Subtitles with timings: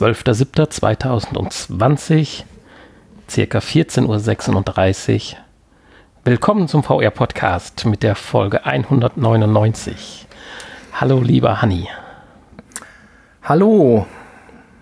[0.00, 2.44] 12.07.2020,
[3.28, 5.38] circa 14.36 Uhr.
[6.24, 10.26] Willkommen zum VR-Podcast mit der Folge 199.
[10.94, 11.86] Hallo, lieber Hanni.
[13.42, 14.06] Hallo,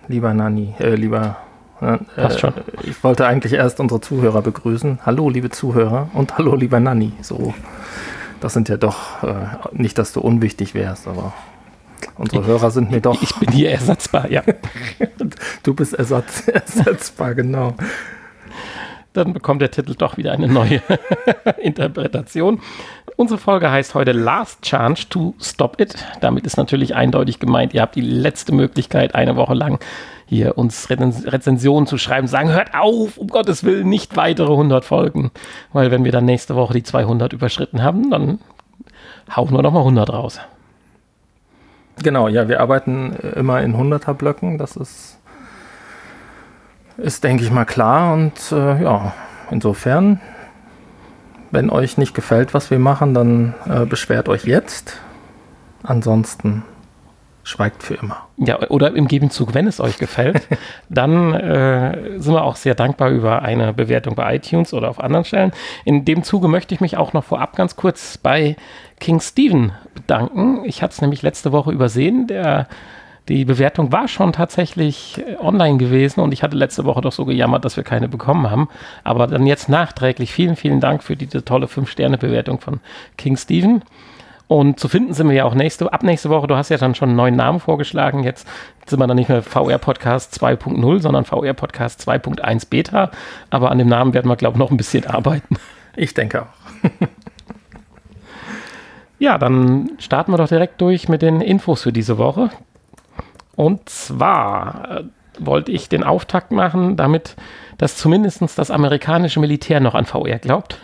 [0.06, 1.38] lieber Nanni, äh, lieber.
[1.80, 2.54] Äh, Passt schon.
[2.84, 5.00] Ich wollte eigentlich erst unsere Zuhörer begrüßen.
[5.04, 7.10] Hallo, liebe Zuhörer und hallo, lieber Nanni.
[7.22, 7.54] So,
[8.38, 11.32] das sind ja doch äh, nicht, dass du unwichtig wärst, aber
[12.16, 13.20] unsere Hörer sind mir doch.
[13.22, 14.42] Ich bin hier ersatzbar, ja.
[15.62, 17.74] du bist ersatz, ersetzbar, genau.
[19.12, 20.82] Dann bekommt der Titel doch wieder eine neue
[21.58, 22.60] Interpretation.
[23.16, 25.96] Unsere Folge heißt heute Last Chance to Stop It.
[26.20, 29.80] Damit ist natürlich eindeutig gemeint, ihr habt die letzte Möglichkeit, eine Woche lang
[30.26, 35.30] hier uns Rezensionen zu schreiben, sagen, hört auf, um Gottes Willen, nicht weitere 100 Folgen.
[35.72, 38.38] Weil wenn wir dann nächste Woche die 200 überschritten haben, dann
[39.34, 40.38] hauen wir nochmal 100 raus.
[42.02, 44.58] Genau, ja, wir arbeiten immer in 100er Blöcken.
[44.58, 45.18] Das ist,
[46.96, 48.12] ist denke ich mal, klar.
[48.12, 49.12] Und äh, ja,
[49.50, 50.20] insofern,
[51.50, 54.98] wenn euch nicht gefällt, was wir machen, dann äh, beschwert euch jetzt.
[55.82, 56.64] Ansonsten
[57.48, 58.26] schweigt für immer.
[58.36, 60.46] Ja, oder im Gegenzug, wenn es euch gefällt,
[60.88, 65.24] dann äh, sind wir auch sehr dankbar über eine Bewertung bei iTunes oder auf anderen
[65.24, 65.52] Stellen.
[65.84, 68.56] In dem Zuge möchte ich mich auch noch vorab ganz kurz bei
[69.00, 70.64] King Steven bedanken.
[70.64, 72.26] Ich hatte es nämlich letzte Woche übersehen.
[72.26, 72.68] Der,
[73.28, 77.24] die Bewertung war schon tatsächlich äh, online gewesen und ich hatte letzte Woche doch so
[77.24, 78.68] gejammert, dass wir keine bekommen haben.
[79.04, 82.80] Aber dann jetzt nachträglich vielen, vielen Dank für diese tolle 5-Sterne-Bewertung von
[83.16, 83.82] King Steven.
[84.48, 86.46] Und zu finden sind wir ja auch nächste, ab nächste Woche.
[86.46, 88.24] Du hast ja dann schon einen neuen Namen vorgeschlagen.
[88.24, 88.48] Jetzt
[88.86, 93.10] sind wir dann nicht mehr VR Podcast 2.0, sondern VR Podcast 2.1 Beta.
[93.50, 95.56] Aber an dem Namen werden wir, glaube ich, noch ein bisschen arbeiten.
[95.96, 96.88] Ich denke auch.
[99.18, 102.50] ja, dann starten wir doch direkt durch mit den Infos für diese Woche.
[103.54, 105.04] Und zwar äh,
[105.38, 107.36] wollte ich den Auftakt machen, damit
[107.78, 110.78] dass zumindest das amerikanische Militär noch an VR glaubt.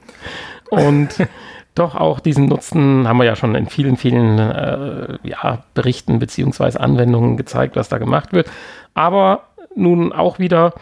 [0.70, 1.10] Und
[1.74, 6.80] doch auch diesen Nutzen haben wir ja schon in vielen, vielen äh, ja, Berichten beziehungsweise
[6.80, 8.50] Anwendungen gezeigt, was da gemacht wird.
[8.94, 9.44] Aber
[9.74, 10.74] nun auch wieder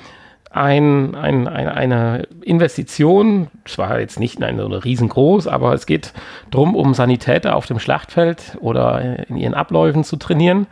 [0.50, 6.12] ein, ein, ein, eine Investition, zwar jetzt nicht eine, so riesengroß, aber es geht
[6.50, 10.66] darum, um Sanitäter auf dem Schlachtfeld oder in ihren Abläufen zu trainieren.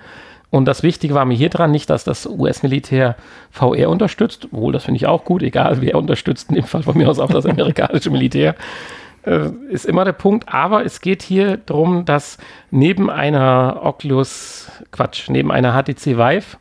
[0.50, 3.16] Und das Wichtige war mir hier dran, nicht, dass das US-Militär
[3.50, 6.96] VR unterstützt, obwohl das finde ich auch gut, egal wer unterstützt, in dem Fall von
[6.96, 8.56] mir aus auch das amerikanische Militär,
[9.28, 10.52] äh, ist immer der Punkt.
[10.52, 12.38] Aber es geht hier darum, dass
[12.70, 16.56] neben einer Oculus, Quatsch, neben einer HTC Vive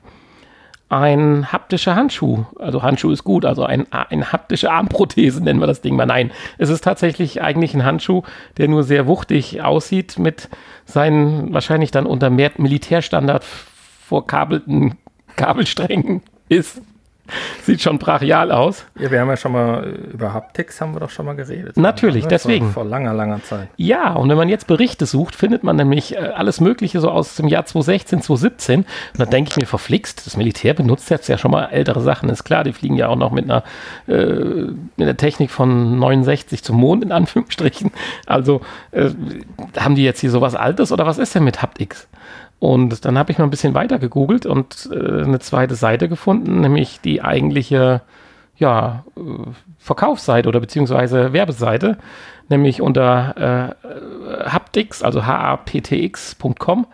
[0.90, 5.82] ein haptischer Handschuh, also Handschuh ist gut, also ein, eine haptische Armprothese nennen wir das
[5.82, 6.06] Ding mal.
[6.06, 8.24] Nein, es ist tatsächlich eigentlich ein Handschuh,
[8.58, 10.50] der nur sehr wuchtig aussieht mit
[10.86, 14.96] seinen wahrscheinlich dann unter Militärstandard vorkabelten
[15.36, 16.82] Kabelsträngen ist.
[17.64, 18.86] Sieht schon brachial aus.
[19.00, 19.84] Ja, wir haben ja schon mal
[20.14, 21.78] über Haptics haben wir doch schon mal geredet.
[21.78, 22.30] Natürlich, ne?
[22.30, 22.66] deswegen.
[22.66, 23.70] Vor, vor, langer, langer Zeit.
[23.78, 27.36] Ja, und wenn man jetzt Berichte sucht, findet man nämlich äh, alles Mögliche so aus
[27.36, 28.80] dem Jahr 2016, 2017.
[28.82, 28.88] Und
[29.18, 32.30] dann denke ich mir, verflixt, das Militär benutzt jetzt ja schon mal ältere Sachen.
[32.30, 33.64] Ist klar, die fliegen ja auch noch mit einer
[34.08, 34.68] äh,
[34.98, 37.92] mit der Technik von 69 zum Mond, in Anführungsstrichen.
[38.26, 38.62] Also
[38.92, 39.10] äh,
[39.78, 42.08] haben die jetzt hier sowas Altes oder was ist denn mit Haptics?
[42.60, 46.62] Und dann habe ich mal ein bisschen weiter gegoogelt und äh, eine zweite Seite gefunden,
[46.62, 48.02] nämlich die eigentliche
[48.58, 49.22] ja, äh,
[49.78, 51.98] Verkaufsseite oder beziehungsweise Werbeseite,
[52.50, 56.88] nämlich unter äh, Haptics, also haptx.com.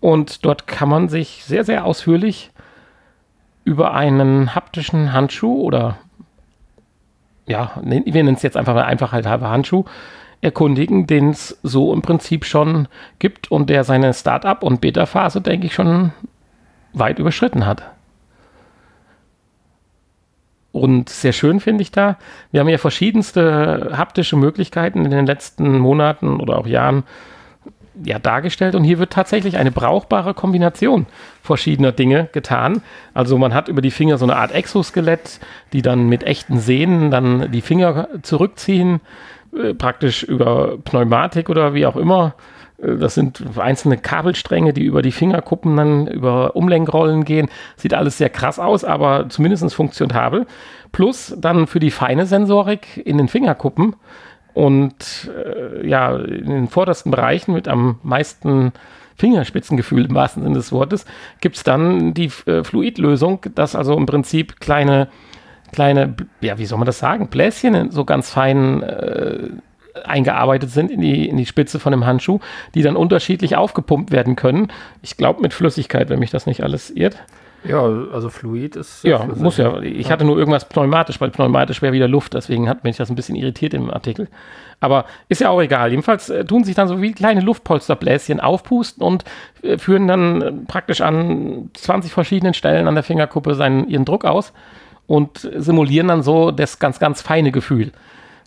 [0.00, 2.50] Und dort kann man sich sehr, sehr ausführlich
[3.64, 5.98] über einen haptischen Handschuh oder
[7.46, 9.84] ja, wir nennen es jetzt einfach mal einfach halt halber Handschuh,
[10.40, 12.88] erkundigen, den es so im Prinzip schon
[13.18, 16.12] gibt und der seine Start-up- und Beta-Phase, denke ich, schon
[16.92, 17.82] weit überschritten hat.
[20.72, 22.18] Und sehr schön finde ich da,
[22.50, 27.04] wir haben ja verschiedenste haptische Möglichkeiten in den letzten Monaten oder auch Jahren
[28.04, 31.06] ja, dargestellt und hier wird tatsächlich eine brauchbare Kombination
[31.42, 32.82] verschiedener Dinge getan.
[33.14, 35.40] Also man hat über die Finger so eine Art Exoskelett,
[35.72, 39.00] die dann mit echten Sehnen dann die Finger zurückziehen
[39.56, 42.34] äh, praktisch über Pneumatik oder wie auch immer.
[42.78, 47.48] Äh, das sind einzelne Kabelstränge, die über die Fingerkuppen dann über Umlenkrollen gehen.
[47.76, 50.46] Sieht alles sehr krass aus, aber zumindest funktionabel.
[50.92, 53.96] Plus dann für die feine Sensorik in den Fingerkuppen
[54.54, 58.72] und äh, ja, in den vordersten Bereichen mit am meisten
[59.16, 61.06] Fingerspitzengefühl im wahrsten Sinne des Wortes,
[61.40, 65.08] gibt es dann die äh, Fluidlösung, dass also im Prinzip kleine
[65.72, 69.48] kleine, ja, wie soll man das sagen, Bläschen so ganz fein äh,
[70.04, 72.40] eingearbeitet sind in die, in die Spitze von dem Handschuh,
[72.74, 74.68] die dann unterschiedlich aufgepumpt werden können.
[75.02, 77.16] Ich glaube mit Flüssigkeit, wenn mich das nicht alles irrt.
[77.64, 79.02] Ja, also Fluid ist.
[79.02, 79.42] Ja, flüssig.
[79.42, 79.80] muss ja.
[79.80, 83.16] Ich hatte nur irgendwas pneumatisch, weil pneumatisch wäre wieder Luft, deswegen hat mich das ein
[83.16, 84.28] bisschen irritiert im Artikel.
[84.78, 85.90] Aber ist ja auch egal.
[85.90, 89.24] Jedenfalls äh, tun sich dann so wie kleine Luftpolsterbläschen aufpusten und
[89.62, 94.52] äh, führen dann praktisch an 20 verschiedenen Stellen an der Fingerkuppe seinen, ihren Druck aus
[95.06, 97.92] und simulieren dann so das ganz, ganz feine Gefühl.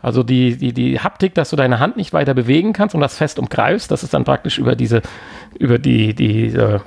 [0.02, 3.18] Also die, die, die Haptik, dass du deine Hand nicht weiter bewegen kannst und das
[3.18, 5.02] fest umgreifst, das ist dann praktisch über diese,
[5.58, 6.80] über die, die, äh,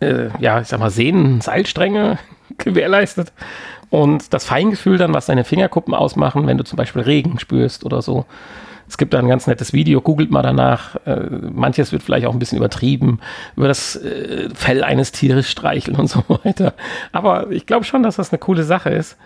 [0.00, 2.18] äh, ja, ich sag mal, Sehnen, Seilstränge
[2.58, 3.32] gewährleistet.
[3.90, 8.02] Und das Feingefühl dann, was deine Fingerkuppen ausmachen, wenn du zum Beispiel Regen spürst oder
[8.02, 8.24] so.
[8.90, 10.96] Es gibt da ein ganz nettes Video, googelt mal danach.
[11.06, 11.20] Äh,
[11.52, 13.20] manches wird vielleicht auch ein bisschen übertrieben,
[13.54, 16.74] über das äh, Fell eines Tieres streicheln und so weiter.
[17.12, 19.16] Aber ich glaube schon, dass das eine coole Sache ist.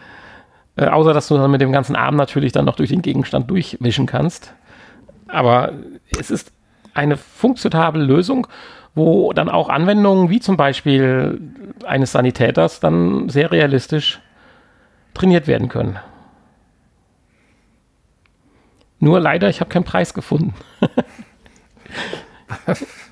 [0.77, 3.51] Äh, außer, dass du dann mit dem ganzen Arm natürlich dann noch durch den Gegenstand
[3.51, 4.53] durchwischen kannst.
[5.29, 5.73] Aber
[6.21, 6.53] es ist
[6.93, 8.47] eine funktionable Lösung
[8.95, 11.41] wo dann auch Anwendungen wie zum Beispiel
[11.85, 14.21] eines Sanitäters dann sehr realistisch
[15.15, 15.99] trainiert werden können.
[19.05, 20.55] Nur leider, ich habe keinen Preis gefunden.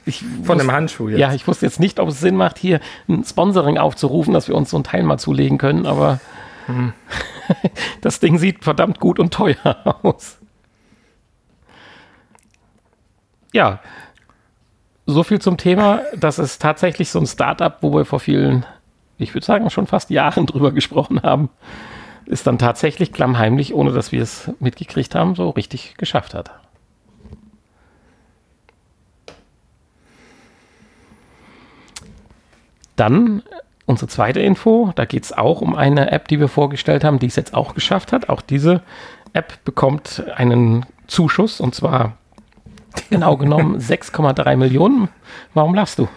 [0.07, 1.19] ich Von dem Handschuh jetzt.
[1.19, 2.81] Ja, ich wusste jetzt nicht, ob es Sinn macht, hier
[3.11, 6.19] ein Sponsoring aufzurufen, dass wir uns so ein Teil mal zulegen können, aber
[6.65, 6.95] hm.
[8.01, 10.39] das Ding sieht verdammt gut und teuer aus.
[13.53, 13.81] Ja,
[15.05, 16.01] so viel zum Thema.
[16.17, 18.65] Das ist tatsächlich so ein Startup, wo wir vor vielen,
[19.19, 21.51] ich würde sagen, schon fast Jahren drüber gesprochen haben.
[22.33, 26.51] Ist dann tatsächlich klammheimlich, ohne dass wir es mitgekriegt haben, so richtig geschafft hat.
[32.97, 33.43] Dann
[33.85, 34.93] unsere zweite Info.
[34.95, 37.75] Da geht es auch um eine App, die wir vorgestellt haben, die es jetzt auch
[37.75, 38.31] geschafft hat.
[38.31, 38.81] Auch diese
[39.35, 42.17] App bekommt einen Zuschuss und zwar
[43.11, 45.09] Genau genommen 6,3 Millionen.
[45.53, 46.09] Warum lachst du?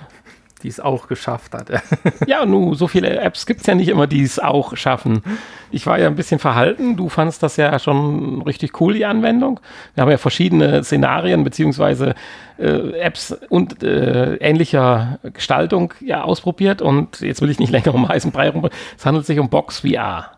[0.65, 1.69] Die es auch geschafft hat.
[2.25, 5.21] ja, nu, so viele Apps gibt es ja nicht immer, die es auch schaffen.
[5.69, 6.97] Ich war ja ein bisschen verhalten.
[6.97, 9.59] Du fandest das ja schon richtig cool, die Anwendung.
[9.93, 12.15] Wir haben ja verschiedene Szenarien beziehungsweise
[12.57, 16.81] äh, Apps und äh, ähnlicher Gestaltung ja ausprobiert.
[16.81, 18.67] Und jetzt will ich nicht länger um heißen Brei rum.
[18.97, 20.34] Es handelt sich um Box VR.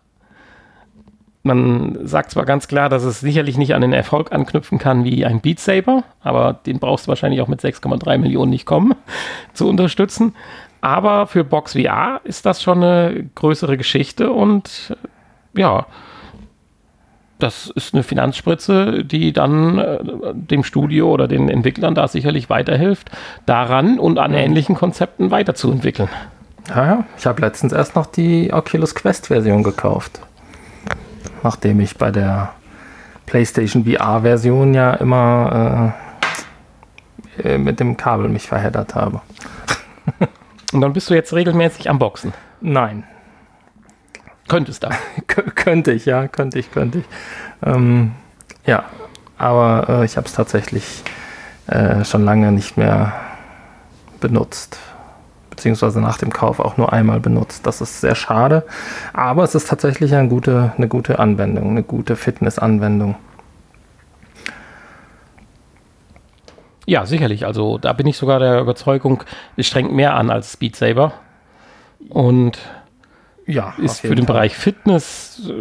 [1.43, 5.25] Man sagt zwar ganz klar, dass es sicherlich nicht an den Erfolg anknüpfen kann wie
[5.25, 8.95] ein Beat Saber, aber den brauchst du wahrscheinlich auch mit 6,3 Millionen nicht kommen,
[9.53, 10.35] zu unterstützen.
[10.81, 14.95] Aber für Box VR ist das schon eine größere Geschichte und
[15.55, 15.85] ja,
[17.39, 19.99] das ist eine Finanzspritze, die dann äh,
[20.33, 23.11] dem Studio oder den Entwicklern da sicherlich weiterhilft,
[23.45, 26.09] daran und an ähnlichen Konzepten weiterzuentwickeln.
[26.69, 27.05] Ja.
[27.17, 30.19] Ich habe letztens erst noch die Oculus Quest Version gekauft
[31.43, 32.53] nachdem ich bei der
[33.25, 35.93] PlayStation VR-Version ja immer
[37.41, 39.21] äh, äh, mit dem Kabel mich verheddert habe.
[40.73, 42.33] Und dann bist du jetzt regelmäßig am Boxen?
[42.61, 43.03] Nein.
[44.47, 44.89] Könntest du?
[45.55, 47.05] könnte ich, ja, könnte ich, könnte ich.
[47.63, 48.13] Ähm,
[48.65, 48.85] ja,
[49.37, 51.03] aber äh, ich habe es tatsächlich
[51.67, 53.13] äh, schon lange nicht mehr
[54.19, 54.79] benutzt
[55.57, 57.65] beziehungsweise nach dem Kauf auch nur einmal benutzt.
[57.65, 58.63] Das ist sehr schade,
[59.11, 63.15] aber es ist tatsächlich eine gute, eine gute Anwendung, eine gute Fitness-Anwendung.
[66.85, 67.45] Ja, sicherlich.
[67.45, 69.23] Also da bin ich sogar der Überzeugung,
[69.57, 71.11] es strengt mehr an als Speed Saber.
[72.09, 72.59] Und
[73.47, 74.35] ja, ist für den Fall.
[74.35, 75.53] Bereich Fitness äh,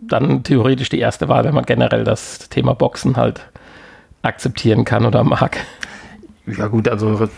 [0.00, 3.48] dann theoretisch die erste Wahl, wenn man generell das Thema Boxen halt
[4.22, 5.58] akzeptieren kann oder mag.
[6.46, 7.28] Ja gut, also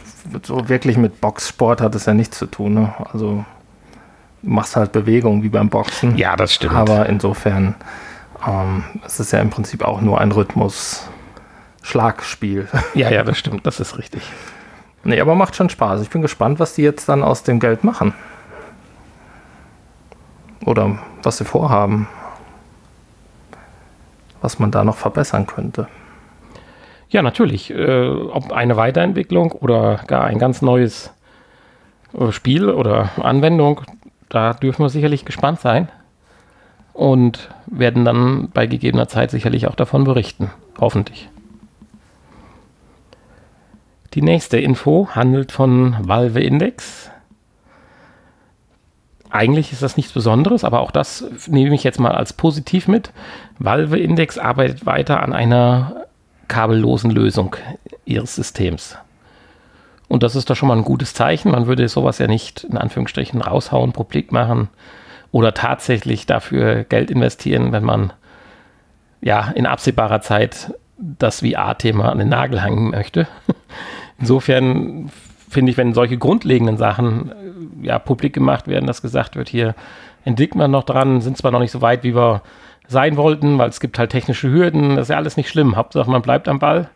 [0.43, 2.75] so wirklich mit Boxsport hat es ja nichts zu tun.
[2.75, 2.93] Ne?
[3.13, 3.45] Also
[4.43, 6.17] du machst halt Bewegung wie beim Boxen.
[6.17, 6.75] Ja, das stimmt.
[6.75, 7.75] Aber insofern
[8.47, 12.69] ähm, es ist ja im Prinzip auch nur ein Rhythmus-Schlagspiel.
[12.95, 14.23] Ja, ja, das stimmt, das ist richtig.
[15.05, 16.01] Nee, aber macht schon Spaß.
[16.01, 18.15] Ich bin gespannt, was die jetzt dann aus dem Geld machen.
[20.65, 22.09] Oder was sie vorhaben.
[24.41, 25.89] Was man da noch verbessern könnte.
[27.15, 27.71] Ja, natürlich.
[27.71, 31.15] Äh, ob eine Weiterentwicklung oder gar ein ganz neues
[32.13, 33.83] äh, Spiel oder Anwendung,
[34.29, 35.89] da dürfen wir sicherlich gespannt sein
[36.93, 40.51] und werden dann bei gegebener Zeit sicherlich auch davon berichten.
[40.81, 41.29] Hoffentlich.
[44.15, 47.13] Die nächste Info handelt von Valve Index.
[49.31, 53.13] Eigentlich ist das nichts Besonderes, aber auch das nehme ich jetzt mal als positiv mit.
[53.61, 56.04] Valve Index arbeitet weiter an einer
[56.49, 57.57] kabellosen Lösung
[58.05, 58.97] ihres Systems.
[60.09, 61.51] Und das ist doch schon mal ein gutes Zeichen.
[61.51, 64.69] Man würde sowas ja nicht in Anführungsstrichen raushauen, publik machen
[65.33, 68.13] oder tatsächlich dafür Geld investieren, wenn man
[69.21, 73.27] ja in absehbarer Zeit das VR-Thema an den Nagel hängen möchte.
[74.21, 75.11] Insofern
[75.49, 77.31] finde ich, wenn solche grundlegenden Sachen
[77.83, 79.75] äh, ja publik gemacht werden, dass gesagt wird, hier
[80.25, 82.43] entwickelt man noch dran, sind zwar noch nicht so weit, wie wir
[82.89, 85.77] sein wollten, weil es gibt halt technische Hürden, das ist ja alles nicht schlimm.
[85.77, 86.89] Hauptsache, man bleibt am Ball,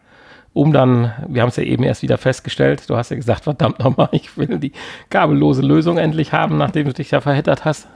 [0.52, 3.78] um dann, wir haben es ja eben erst wieder festgestellt, du hast ja gesagt, verdammt
[3.78, 4.73] nochmal, ich will die
[5.11, 7.88] kabellose Lösung endlich haben, nachdem du dich ja verheddert hast.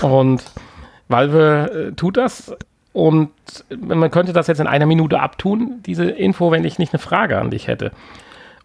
[0.00, 0.42] Und
[1.08, 2.54] Valve äh, tut das
[2.92, 3.30] und
[3.78, 7.38] man könnte das jetzt in einer Minute abtun, diese Info, wenn ich nicht eine Frage
[7.38, 7.92] an dich hätte.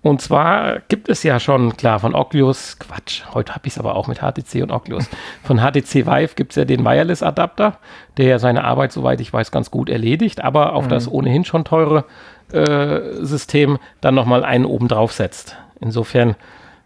[0.01, 3.95] Und zwar gibt es ja schon, klar, von Oculus, Quatsch, heute habe ich es aber
[3.95, 5.09] auch mit HTC und Oculus.
[5.43, 7.77] Von HTC Vive gibt es ja den Wireless-Adapter,
[8.17, 10.89] der ja seine Arbeit, soweit ich weiß, ganz gut erledigt, aber auf mhm.
[10.89, 12.05] das ohnehin schon teure
[12.51, 15.57] äh, System dann nochmal einen oben drauf setzt.
[15.81, 16.35] Insofern,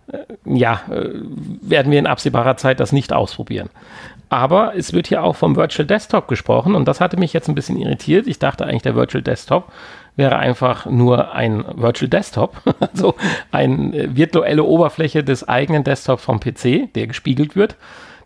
[0.07, 1.09] äh, ja, äh,
[1.61, 3.69] werden wir in absehbarer Zeit das nicht ausprobieren.
[4.29, 7.55] Aber es wird hier auch vom Virtual Desktop gesprochen und das hatte mich jetzt ein
[7.55, 8.27] bisschen irritiert.
[8.27, 9.69] Ich dachte eigentlich, der Virtual Desktop
[10.21, 13.15] wäre einfach nur ein Virtual Desktop, also
[13.51, 17.75] eine äh, virtuelle Oberfläche des eigenen Desktops vom PC, der gespiegelt wird.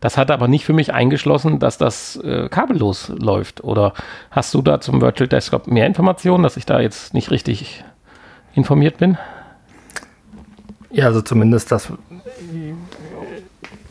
[0.01, 3.63] Das hat aber nicht für mich eingeschlossen, dass das äh, kabellos läuft.
[3.63, 3.93] Oder
[4.29, 7.85] hast du da zum Virtual Desktop mehr Informationen, dass ich da jetzt nicht richtig
[8.53, 9.17] informiert bin?
[10.91, 11.91] Ja, also zumindest das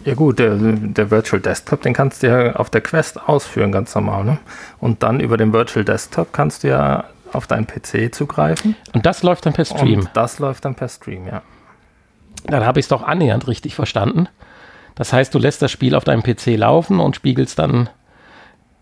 [0.05, 3.95] ja gut, der, der Virtual Desktop, den kannst du ja auf der Quest ausführen, ganz
[3.95, 4.25] normal.
[4.25, 4.39] Ne?
[4.79, 8.77] Und dann über den Virtual Desktop kannst du ja auf deinen PC zugreifen.
[8.93, 10.01] Und das läuft dann per Stream.
[10.01, 11.43] Und das läuft dann per Stream, ja.
[12.47, 14.29] Dann habe ich es doch annähernd richtig verstanden.
[14.95, 17.89] Das heißt, du lässt das Spiel auf deinem PC laufen und spiegelst dann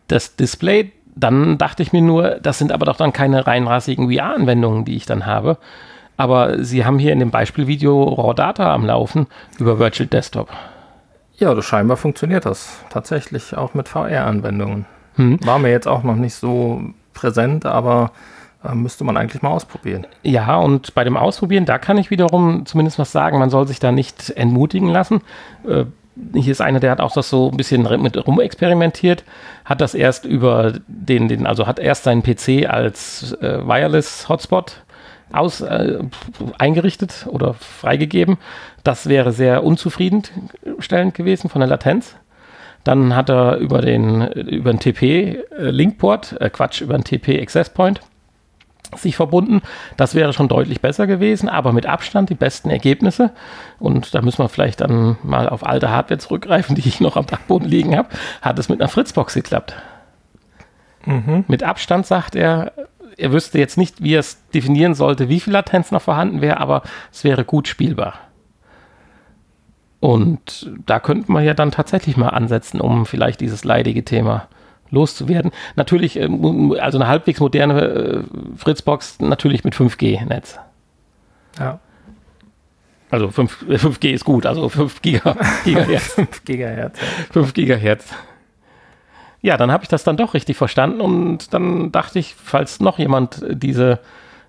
[0.08, 0.92] das Display.
[1.14, 5.06] Dann dachte ich mir nur, das sind aber doch dann keine reinrassigen VR-Anwendungen, die ich
[5.06, 5.58] dann habe.
[6.16, 9.26] Aber sie haben hier in dem Beispielvideo Raw Data am Laufen
[9.58, 10.48] über Virtual Desktop.
[11.36, 14.86] Ja, also scheinbar funktioniert das tatsächlich auch mit VR-Anwendungen.
[15.16, 15.38] Hm.
[15.44, 16.82] War mir jetzt auch noch nicht so
[17.14, 18.12] präsent, aber
[18.74, 20.06] müsste man eigentlich mal ausprobieren.
[20.22, 23.80] Ja, und bei dem Ausprobieren, da kann ich wiederum zumindest was sagen, man soll sich
[23.80, 25.22] da nicht entmutigen lassen.
[25.66, 25.84] Äh,
[26.34, 29.24] hier ist einer, der hat auch das so ein bisschen mit rumexperimentiert,
[29.64, 34.82] hat das erst über den, den also hat erst seinen PC als äh, Wireless Hotspot
[35.32, 35.98] aus, äh,
[36.58, 38.36] eingerichtet oder freigegeben.
[38.84, 42.14] Das wäre sehr unzufriedenstellend gewesen von der Latenz.
[42.84, 47.70] Dann hat er über den, über den TP äh, äh, Quatsch, über den TP Access
[47.70, 48.00] Point
[48.96, 49.62] sich verbunden.
[49.96, 53.30] Das wäre schon deutlich besser gewesen, aber mit Abstand die besten Ergebnisse.
[53.78, 57.26] Und da müssen wir vielleicht dann mal auf alte Hardware zurückgreifen, die ich noch am
[57.26, 58.08] Dachboden liegen habe.
[58.40, 59.74] Hat es mit einer Fritzbox geklappt.
[61.04, 61.44] Mhm.
[61.48, 62.72] Mit Abstand sagt er,
[63.16, 66.60] er wüsste jetzt nicht, wie er es definieren sollte, wie viel Latenz noch vorhanden wäre,
[66.60, 66.82] aber
[67.12, 68.14] es wäre gut spielbar.
[70.00, 74.48] Und da könnte man ja dann tatsächlich mal ansetzen, um vielleicht dieses leidige Thema
[74.92, 75.50] loszuwerden.
[75.74, 76.28] Natürlich, äh,
[76.78, 78.22] also eine halbwegs moderne äh,
[78.56, 80.60] Fritzbox, natürlich mit 5G-Netz.
[81.58, 81.80] Ja.
[83.10, 86.14] Also 5, 5G ist gut, also 5 Giga, Gigahertz.
[86.14, 86.98] 5 Gigahertz.
[87.32, 88.06] 5 Gigahertz.
[89.42, 92.98] Ja, dann habe ich das dann doch richtig verstanden und dann dachte ich, falls noch
[92.98, 93.98] jemand diese,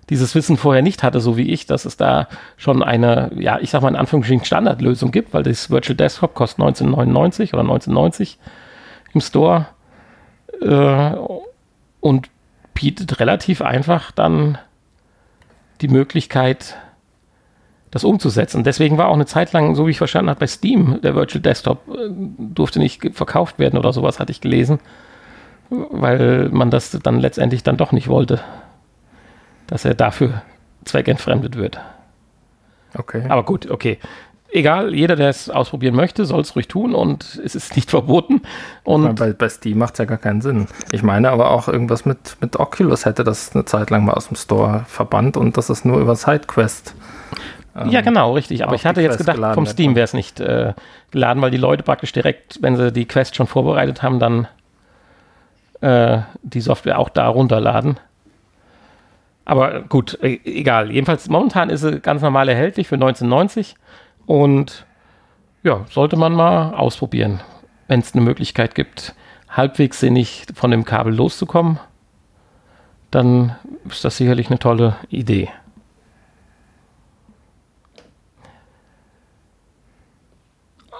[0.08, 3.70] dieses Wissen vorher nicht hatte, so wie ich, dass es da schon eine, ja, ich
[3.70, 8.38] sag mal in Anführungsstrichen Standardlösung gibt, weil das Virtual Desktop kostet 1999 oder 1990
[9.12, 9.66] im Store
[10.60, 11.12] äh,
[12.00, 12.30] und
[12.74, 14.58] bietet relativ einfach dann
[15.80, 16.76] die Möglichkeit,
[17.90, 18.64] das umzusetzen.
[18.64, 21.40] Deswegen war auch eine Zeit lang, so wie ich verstanden habe, bei Steam, der Virtual
[21.40, 24.80] Desktop äh, durfte nicht verkauft werden oder sowas, hatte ich gelesen,
[25.70, 28.40] weil man das dann letztendlich dann doch nicht wollte,
[29.68, 30.42] dass er dafür
[30.84, 31.80] zweckentfremdet wird.
[32.96, 33.24] Okay.
[33.28, 33.98] Aber gut, okay.
[34.54, 38.42] Egal, jeder, der es ausprobieren möchte, soll es ruhig tun und es ist nicht verboten.
[38.84, 40.68] Und bei, bei Steam macht es ja gar keinen Sinn.
[40.92, 44.28] Ich meine aber auch irgendwas mit, mit Oculus hätte das eine Zeit lang mal aus
[44.28, 46.94] dem Store verbannt und das ist nur über SideQuest
[47.76, 48.62] ähm, ja, genau, richtig.
[48.62, 50.74] Aber ich hatte jetzt gedacht, vom Steam wäre es nicht äh,
[51.10, 54.46] geladen, weil die Leute praktisch direkt, wenn sie die Quest schon vorbereitet haben, dann
[55.80, 57.98] äh, die Software auch da runterladen.
[59.44, 60.92] Aber gut, äh, egal.
[60.92, 63.74] Jedenfalls momentan ist sie ganz normal erhältlich für 1990
[64.26, 64.86] und
[65.62, 67.40] ja, sollte man mal ausprobieren,
[67.88, 69.14] wenn es eine Möglichkeit gibt,
[69.48, 71.78] halbwegs sinnig von dem Kabel loszukommen.
[73.10, 73.56] Dann
[73.88, 75.50] ist das sicherlich eine tolle Idee.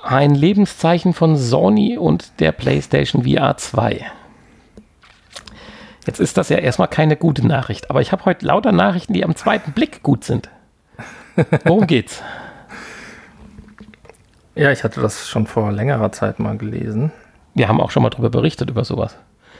[0.04, 4.04] ein Lebenszeichen von Sony und der PlayStation VR 2.
[6.06, 9.24] Jetzt ist das ja erstmal keine gute Nachricht, aber ich habe heute lauter Nachrichten, die
[9.24, 10.50] am zweiten Blick gut sind.
[11.64, 12.22] Worum geht's?
[14.54, 17.12] Ja, ich hatte das schon vor längerer Zeit mal gelesen.
[17.54, 19.16] Wir haben auch schon mal darüber berichtet, über sowas.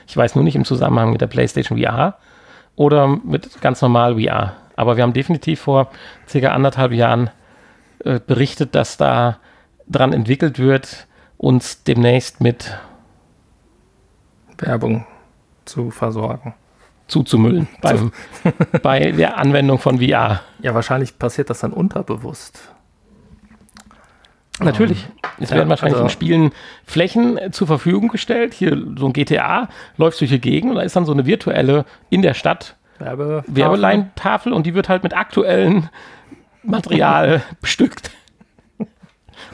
[0.07, 2.19] Ich weiß nur nicht im Zusammenhang mit der PlayStation VR
[2.77, 4.55] oder mit ganz normal VR.
[4.77, 5.91] Aber wir haben definitiv vor
[6.29, 7.31] circa anderthalb Jahren
[8.05, 9.39] äh, berichtet, dass da
[9.89, 12.77] dran entwickelt wird, uns demnächst mit
[14.59, 15.07] Werbung
[15.65, 16.55] zu versorgen.
[17.07, 18.13] Zuzumüllen beim,
[18.83, 20.41] bei der Anwendung von VR.
[20.61, 22.74] Ja, wahrscheinlich passiert das dann unterbewusst.
[24.61, 25.07] Natürlich.
[25.41, 26.53] Es Ja, werden wahrscheinlich also- in Spielen
[26.85, 28.55] Flächen äh, zur Verfügung gestellt.
[28.55, 31.85] Hier so ein GTA, läufst durch die Gegend und da ist dann so eine virtuelle
[32.11, 35.89] in der Stadt Werbe Werbeleintafel und die wird halt mit aktuellem
[36.63, 38.11] Material bestückt.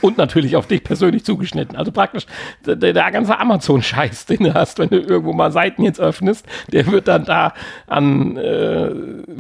[0.03, 1.77] Und natürlich auf dich persönlich zugeschnitten.
[1.77, 2.27] Also praktisch
[2.65, 6.87] der, der ganze Amazon-Scheiß, den du hast, wenn du irgendwo mal Seiten jetzt öffnest, der
[6.87, 7.55] wird dann da
[7.87, 8.91] an äh,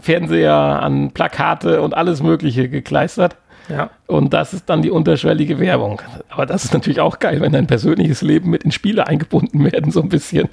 [0.00, 3.36] Fernseher, an Plakate und alles Mögliche gekleistert.
[3.70, 3.90] Ja.
[4.06, 6.02] Und das ist dann die unterschwellige Werbung.
[6.28, 9.92] Aber das ist natürlich auch geil, wenn dein persönliches Leben mit in Spiele eingebunden werden,
[9.92, 10.48] so ein bisschen.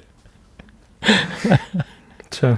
[2.30, 2.56] Tja.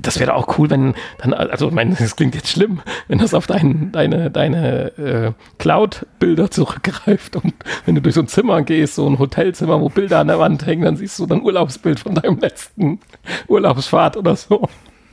[0.00, 3.34] Das wäre auch cool, wenn dann, also ich meine, das klingt jetzt schlimm, wenn das
[3.34, 7.54] auf dein, deine, deine äh, Cloud-Bilder zurückgreift und
[7.84, 10.66] wenn du durch so ein Zimmer gehst, so ein Hotelzimmer, wo Bilder an der Wand
[10.66, 13.00] hängen, dann siehst du dann Urlaubsbild von deinem letzten
[13.48, 14.68] Urlaubsfahrt oder so.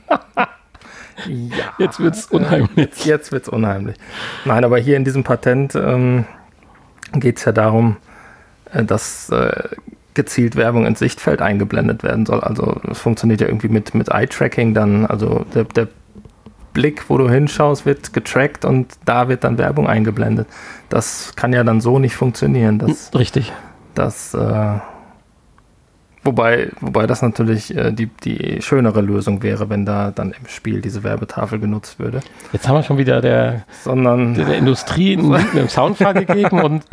[1.26, 1.72] Ja.
[1.78, 3.04] Jetzt wird's unheimlich.
[3.04, 3.96] Jetzt wird es unheimlich.
[4.44, 6.24] Nein, aber hier in diesem Patent ähm,
[7.12, 7.96] geht es ja darum,
[8.72, 9.68] äh, dass äh,
[10.14, 12.40] gezielt Werbung ins Sichtfeld eingeblendet werden soll.
[12.40, 15.06] Also es funktioniert ja irgendwie mit, mit Eye-Tracking dann.
[15.06, 15.88] Also der, der
[16.72, 20.48] Blick, wo du hinschaust, wird getrackt und da wird dann Werbung eingeblendet.
[20.88, 22.78] Das kann ja dann so nicht funktionieren.
[22.78, 23.52] Das, Richtig.
[23.94, 24.78] das äh,
[26.24, 30.80] wobei, wobei das natürlich äh, die, die schönere Lösung wäre, wenn da dann im Spiel
[30.80, 32.20] diese Werbetafel genutzt würde.
[32.52, 36.84] Jetzt haben wir schon wieder der, Sondern der, der Industrie einen, Soundfall gegeben und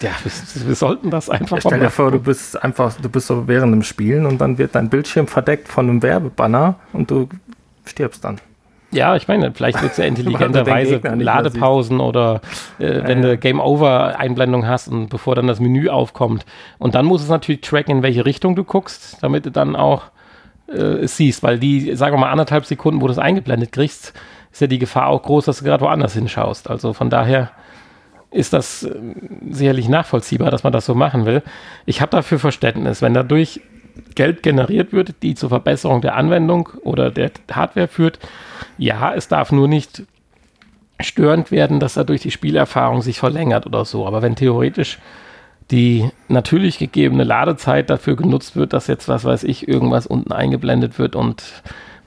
[0.00, 3.46] ja, wir, wir sollten das einfach Stell dir vor, du bist einfach, du bist so
[3.46, 7.28] während dem Spielen und dann wird dein Bildschirm verdeckt von einem Werbebanner und du
[7.84, 8.40] stirbst dann.
[8.92, 12.40] Ja, ich meine, vielleicht wird es ja intelligenterweise Ladepausen oder
[12.78, 16.44] äh, wenn Ja, du Game Over Einblendung hast und bevor dann das Menü aufkommt.
[16.78, 20.04] Und dann muss es natürlich tracken, in welche Richtung du guckst, damit du dann auch
[20.68, 20.74] äh,
[21.04, 24.12] es siehst, weil die, sagen wir mal, anderthalb Sekunden, wo du es eingeblendet kriegst,
[24.52, 26.68] ist ja die Gefahr auch groß, dass du gerade woanders hinschaust.
[26.68, 27.50] Also von daher
[28.32, 28.94] ist das äh,
[29.50, 31.42] sicherlich nachvollziehbar, dass man das so machen will.
[31.86, 33.60] Ich habe dafür Verständnis, wenn dadurch
[34.14, 38.18] Geld generiert wird, die zur Verbesserung der Anwendung oder der Hardware führt.
[38.78, 40.02] Ja, es darf nur nicht
[41.00, 44.06] störend werden, dass dadurch die Spielerfahrung sich verlängert oder so.
[44.06, 44.98] Aber wenn theoretisch
[45.70, 50.98] die natürlich gegebene Ladezeit dafür genutzt wird, dass jetzt, was weiß ich, irgendwas unten eingeblendet
[50.98, 51.44] wird und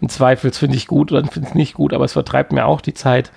[0.02, 2.82] im Zweifel finde ich gut oder finde es nicht gut, aber es vertreibt mir auch
[2.82, 3.32] die Zeit.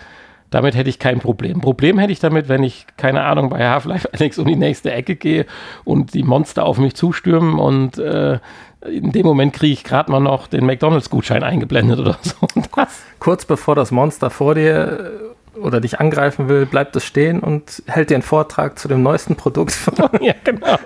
[0.50, 1.60] Damit hätte ich kein Problem.
[1.60, 5.16] Problem hätte ich damit, wenn ich, keine Ahnung, bei Half-Life Alex um die nächste Ecke
[5.16, 5.46] gehe
[5.84, 8.38] und die Monster auf mich zustürmen und äh,
[8.86, 12.34] in dem Moment kriege ich gerade mal noch den McDonalds-Gutschein eingeblendet oder so.
[12.76, 17.40] Das, Kurz bevor das Monster vor dir äh, oder dich angreifen will, bleibt es stehen
[17.40, 20.10] und hält dir einen Vortrag zu dem neuesten Produkt vor.
[20.20, 20.76] ja, genau.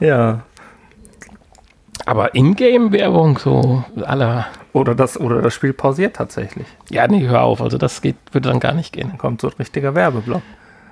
[0.00, 0.42] ja.
[2.06, 4.46] Aber Ingame-Werbung so aller.
[4.72, 6.66] Oder das, oder das Spiel pausiert tatsächlich.
[6.88, 7.60] Ja, nee, hör auf.
[7.60, 9.08] Also das geht, würde dann gar nicht gehen.
[9.08, 10.42] Dann kommt so ein richtiger Werbeblock.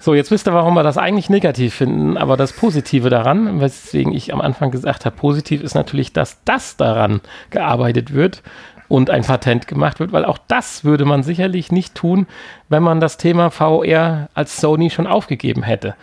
[0.00, 2.16] So, jetzt wisst ihr, warum wir das eigentlich negativ finden.
[2.16, 6.76] Aber das Positive daran, weswegen ich am Anfang gesagt habe, positiv ist natürlich, dass das
[6.76, 8.42] daran gearbeitet wird
[8.88, 12.26] und ein Patent gemacht wird, weil auch das würde man sicherlich nicht tun,
[12.68, 15.94] wenn man das Thema VR als Sony schon aufgegeben hätte.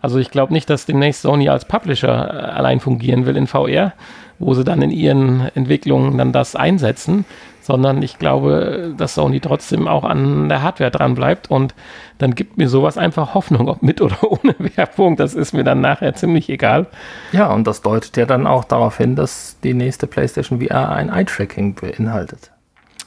[0.00, 3.92] Also ich glaube nicht, dass demnächst Sony als Publisher äh, allein fungieren will in VR,
[4.38, 7.24] wo sie dann in ihren Entwicklungen dann das einsetzen,
[7.62, 11.74] sondern ich glaube, dass Sony trotzdem auch an der Hardware dran bleibt und
[12.18, 15.80] dann gibt mir sowas einfach Hoffnung, ob mit oder ohne Werbung, das ist mir dann
[15.80, 16.86] nachher ziemlich egal.
[17.32, 21.08] Ja, und das deutet ja dann auch darauf hin, dass die nächste PlayStation VR ein
[21.08, 22.52] Eye-Tracking beinhaltet.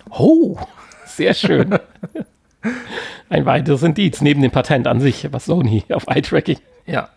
[0.09, 0.57] Oh,
[1.05, 1.77] sehr schön.
[3.29, 7.07] Ein weiteres Indiz neben dem Patent an sich, was Sony auf Eye-Tracking Ja.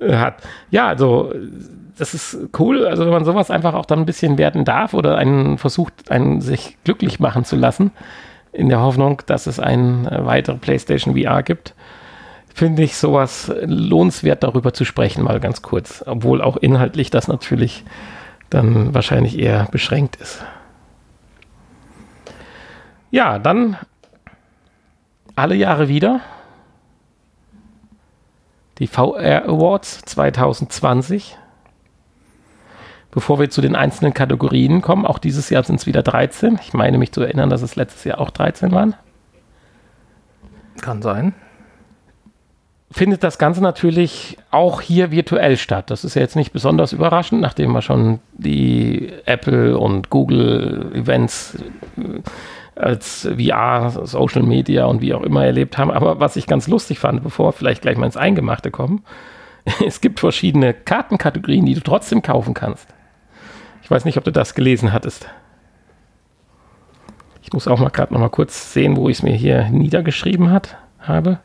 [0.00, 0.42] hat.
[0.70, 1.32] Ja, also
[1.96, 5.16] das ist cool, also wenn man sowas einfach auch dann ein bisschen werten darf oder
[5.16, 7.92] einen versucht, einen sich glücklich machen zu lassen,
[8.52, 11.74] in der Hoffnung, dass es eine äh, weitere PlayStation VR gibt,
[12.54, 16.04] finde ich sowas lohnenswert darüber zu sprechen, mal ganz kurz.
[16.06, 17.84] Obwohl auch inhaltlich das natürlich
[18.48, 20.44] dann wahrscheinlich eher beschränkt ist.
[23.10, 23.76] Ja, dann
[25.34, 26.20] alle Jahre wieder
[28.78, 31.36] die VR Awards 2020.
[33.14, 36.58] Bevor wir zu den einzelnen Kategorien kommen, auch dieses Jahr sind es wieder 13.
[36.60, 38.94] Ich meine mich zu erinnern, dass es letztes Jahr auch 13 waren.
[40.80, 41.32] Kann sein.
[42.90, 45.90] findet das Ganze natürlich auch hier virtuell statt.
[45.92, 51.56] Das ist ja jetzt nicht besonders überraschend, nachdem wir schon die Apple und Google Events
[51.96, 52.20] äh,
[52.74, 55.92] als VR, Social Media und wie auch immer erlebt haben.
[55.92, 59.04] Aber was ich ganz lustig fand, bevor wir vielleicht gleich mal ins Eingemachte kommen,
[59.86, 62.88] es gibt verschiedene Kartenkategorien, die du trotzdem kaufen kannst.
[63.84, 65.28] Ich weiß nicht, ob du das gelesen hattest.
[67.42, 70.50] Ich muss auch mal gerade noch mal kurz sehen, wo ich es mir hier niedergeschrieben
[70.50, 71.38] hat, habe.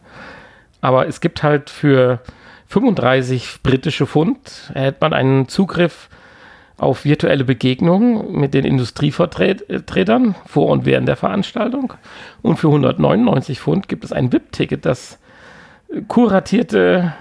[0.80, 2.22] Aber es gibt halt für
[2.68, 6.08] 35 britische Pfund erhält man einen Zugriff
[6.78, 11.94] auf virtuelle Begegnungen mit den Industrievertretern vor und während der Veranstaltung.
[12.42, 15.20] Und für 199 Pfund gibt es ein VIP-Ticket, das
[16.08, 17.14] kuratierte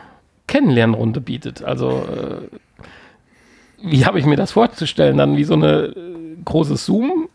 [0.47, 1.65] Kennenlernrunde bietet.
[1.65, 2.57] Also, äh,
[3.83, 5.17] wie habe ich mir das vorzustellen?
[5.19, 7.33] Dann wie so eine äh, große Zoom-Party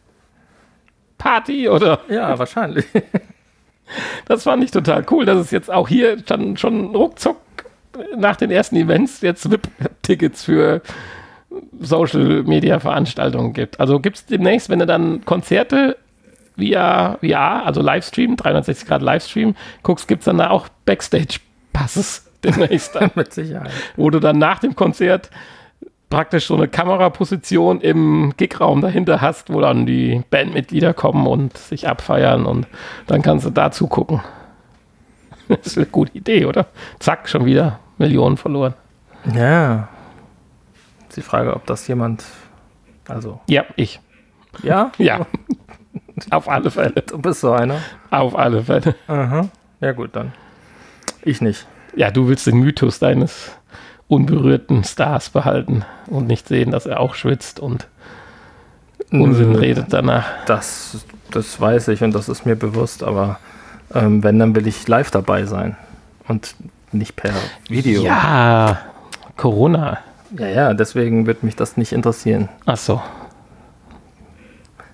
[1.69, 2.01] oder?
[2.09, 2.85] Ja, wahrscheinlich.
[4.25, 7.37] Das fand ich total cool, dass es jetzt auch hier schon, schon ruckzuck
[8.15, 10.81] nach den ersten Events jetzt VIP-Tickets für
[11.79, 13.79] Social Media Veranstaltungen gibt.
[13.79, 15.97] Also gibt es demnächst, wenn du dann Konzerte
[16.55, 22.97] via VR, also Livestream, 360 Grad Livestream guckst, gibt es dann da auch Backstage-Passes demnächst.
[23.15, 23.71] Mit Sicherheit.
[23.95, 25.29] Wo du dann nach dem Konzert
[26.13, 31.87] praktisch so eine Kameraposition im Gigraum dahinter hast, wo dann die Bandmitglieder kommen und sich
[31.87, 32.67] abfeiern und
[33.07, 34.21] dann kannst du da zugucken.
[35.49, 36.67] Das ist eine gute Idee, oder?
[36.99, 38.75] Zack, schon wieder Millionen verloren.
[39.35, 39.89] Ja.
[41.09, 42.23] Ist die Frage, ob das jemand,
[43.09, 43.41] also.
[43.49, 43.99] Ja, ich.
[44.63, 44.91] Ja?
[44.97, 45.25] Ja.
[46.29, 47.03] Auf alle Fälle.
[47.05, 47.79] Du bist so einer.
[48.09, 48.95] Auf alle Fälle.
[49.07, 49.49] Aha.
[49.81, 50.31] Ja, gut, dann.
[51.23, 51.67] Ich nicht.
[51.95, 53.51] Ja, du willst den Mythos deines
[54.13, 57.87] unberührten Stars behalten und nicht sehen, dass er auch schwitzt und
[59.11, 60.25] Unsinn redet danach.
[60.45, 63.39] Das, das weiß ich und das ist mir bewusst, aber
[63.93, 65.77] ähm, wenn, dann will ich live dabei sein
[66.27, 66.55] und
[66.91, 67.33] nicht per
[67.67, 68.01] Video.
[68.01, 68.79] Ja,
[69.37, 69.99] Corona.
[70.37, 73.01] Ja, ja, deswegen wird mich das nicht interessieren, Ach so.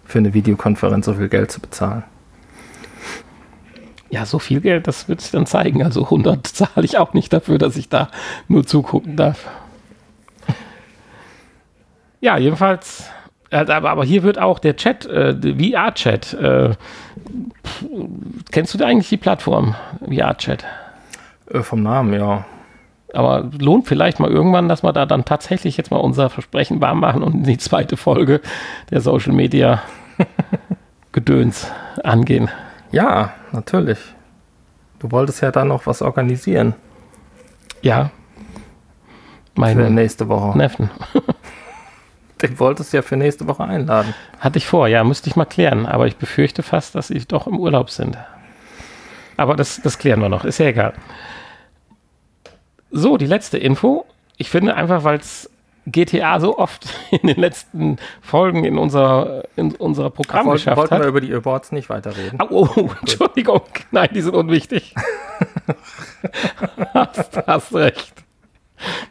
[0.03, 2.03] für eine Videokonferenz so viel Geld zu bezahlen.
[4.11, 5.83] Ja, so viel Geld, das wird sich dann zeigen.
[5.83, 8.09] Also 100 zahle ich auch nicht dafür, dass ich da
[8.47, 9.47] nur zugucken darf.
[12.21, 13.09] Ja, jedenfalls.
[13.51, 16.33] äh, Aber, aber hier wird auch der Chat, äh, VR-Chat.
[16.33, 16.71] Äh,
[18.51, 20.65] kennst du da eigentlich die Plattform VR-Chat?
[21.51, 22.45] Äh, vom Namen, ja.
[23.13, 26.99] Aber lohnt vielleicht mal irgendwann, dass wir da dann tatsächlich jetzt mal unser Versprechen warm
[26.99, 28.41] machen und die zweite Folge
[28.91, 29.81] der Social Media
[31.11, 31.71] Gedöns
[32.03, 32.49] angehen.
[32.91, 33.99] Ja, natürlich.
[34.99, 36.73] Du wolltest ja dann noch was organisieren
[37.81, 38.11] Ja.
[39.55, 40.57] für Meine nächste Woche.
[40.57, 40.89] Neffen.
[42.41, 44.13] Den wolltest du ja für nächste Woche einladen.
[44.39, 45.85] Hatte ich vor, ja, müsste ich mal klären.
[45.85, 48.17] Aber ich befürchte fast, dass sie doch im Urlaub sind.
[49.35, 50.93] Aber das, das klären wir noch, ist ja egal.
[52.91, 54.05] So, die letzte Info.
[54.37, 55.48] Ich finde einfach, weil es
[55.91, 60.95] GTA so oft in den letzten Folgen in unser, in unser Programm Woll- geschafft wollten
[60.95, 61.01] hat.
[61.01, 62.39] wir über die Awards nicht weiterreden.
[62.39, 63.61] Au, Oh, Entschuldigung.
[63.91, 64.93] Nein, die sind unwichtig.
[66.93, 68.13] hast, hast recht.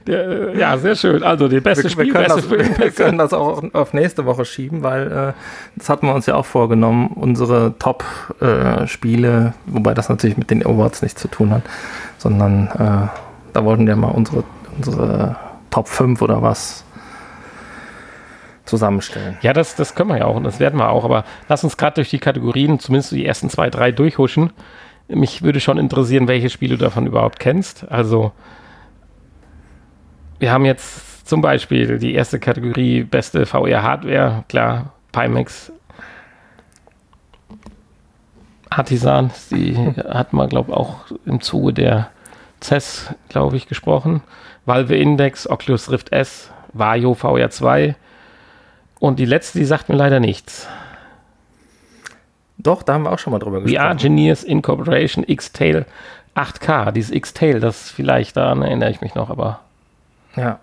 [0.07, 1.23] Der, äh, ja, sehr schön.
[1.23, 3.93] Also, die beste wir, wir, Spiel, können beste das, wir Film, können das auch auf
[3.93, 5.33] nächste Woche schieben, weil äh,
[5.77, 11.03] das hatten wir uns ja auch vorgenommen, unsere Top-Spiele, wobei das natürlich mit den Awards
[11.03, 11.63] nichts zu tun hat,
[12.17, 13.09] sondern äh,
[13.53, 14.43] da wollten wir mal unsere,
[14.75, 15.37] unsere
[15.71, 16.85] Top 5 oder was
[18.69, 19.39] zusammenstellen.
[19.43, 21.05] Ja, das, das können wir ja auch und das werden wir auch.
[21.05, 24.53] Aber lass uns gerade durch die Kategorien, zumindest die ersten zwei, drei, durchhuschen.
[25.09, 27.91] Mich würde schon interessieren, welche Spiele du davon überhaupt kennst.
[27.91, 28.33] Also,
[30.39, 34.45] wir haben jetzt zum Beispiel die erste Kategorie beste VR-Hardware.
[34.49, 35.73] Klar, Pimax.
[38.71, 39.77] Artisan, die
[40.09, 42.11] hat man, glaube ich, auch im Zuge der
[42.61, 44.23] CES, glaube ich, gesprochen.
[44.69, 47.97] Valve Index, Oculus Rift S, Vario VR 2,
[49.01, 50.69] und die letzte, die sagt mir leider nichts.
[52.59, 53.91] Doch, da haben wir auch schon mal drüber VR gesprochen.
[53.91, 55.87] Engineers Incorporation X-Tail
[56.37, 56.93] 8K.
[56.93, 59.61] Dieses X-Tail, das vielleicht, daran erinnere ich mich noch, aber
[60.37, 60.59] Ja,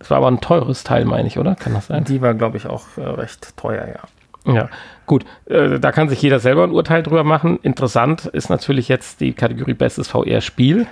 [0.00, 1.54] es war aber ein teures Teil, meine ich, oder?
[1.54, 2.02] Kann das sein?
[2.02, 4.52] die war, glaube ich, auch äh, recht teuer, ja.
[4.52, 4.68] Ja,
[5.06, 5.24] gut.
[5.44, 7.60] Äh, da kann sich jeder selber ein Urteil drüber machen.
[7.62, 10.88] Interessant ist natürlich jetzt die Kategorie Bestes VR-Spiel.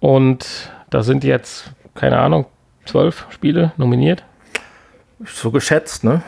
[0.00, 2.46] Und da sind jetzt, keine Ahnung,
[2.84, 4.24] zwölf Spiele nominiert.
[5.24, 6.22] So geschätzt, ne?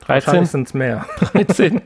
[0.00, 0.26] 13.
[0.26, 1.06] Wahrscheinlich sind es mehr.
[1.32, 1.80] 13.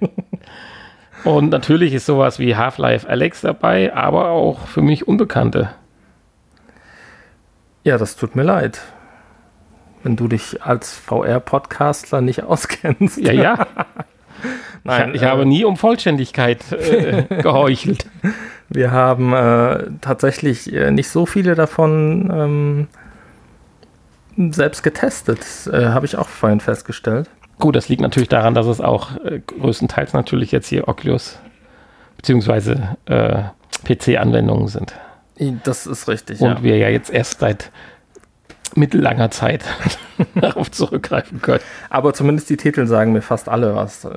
[1.25, 5.71] Und natürlich ist sowas wie Half-Life Alex dabei, aber auch für mich Unbekannte.
[7.85, 8.81] Ja, das tut mir leid.
[10.03, 13.19] Wenn du dich als VR-Podcastler nicht auskennst.
[13.19, 13.67] Ja, ja.
[14.85, 18.07] Nein, ich, ich äh, habe nie um Vollständigkeit äh, geheuchelt.
[18.69, 22.89] Wir haben äh, tatsächlich äh, nicht so viele davon
[24.37, 25.41] ähm, selbst getestet,
[25.73, 27.31] äh, habe ich auch vorhin festgestellt.
[27.59, 31.39] Gut, das liegt natürlich daran, dass es auch äh, größtenteils natürlich jetzt hier Oculus
[32.17, 33.43] beziehungsweise äh,
[33.85, 34.95] PC-Anwendungen sind.
[35.65, 36.41] Das ist richtig.
[36.41, 36.63] Und ja.
[36.63, 37.71] wir ja jetzt erst seit
[38.75, 39.65] mittellanger Zeit
[40.35, 41.61] darauf zurückgreifen können.
[41.89, 44.09] Aber zumindest die Titel sagen mir fast alle was.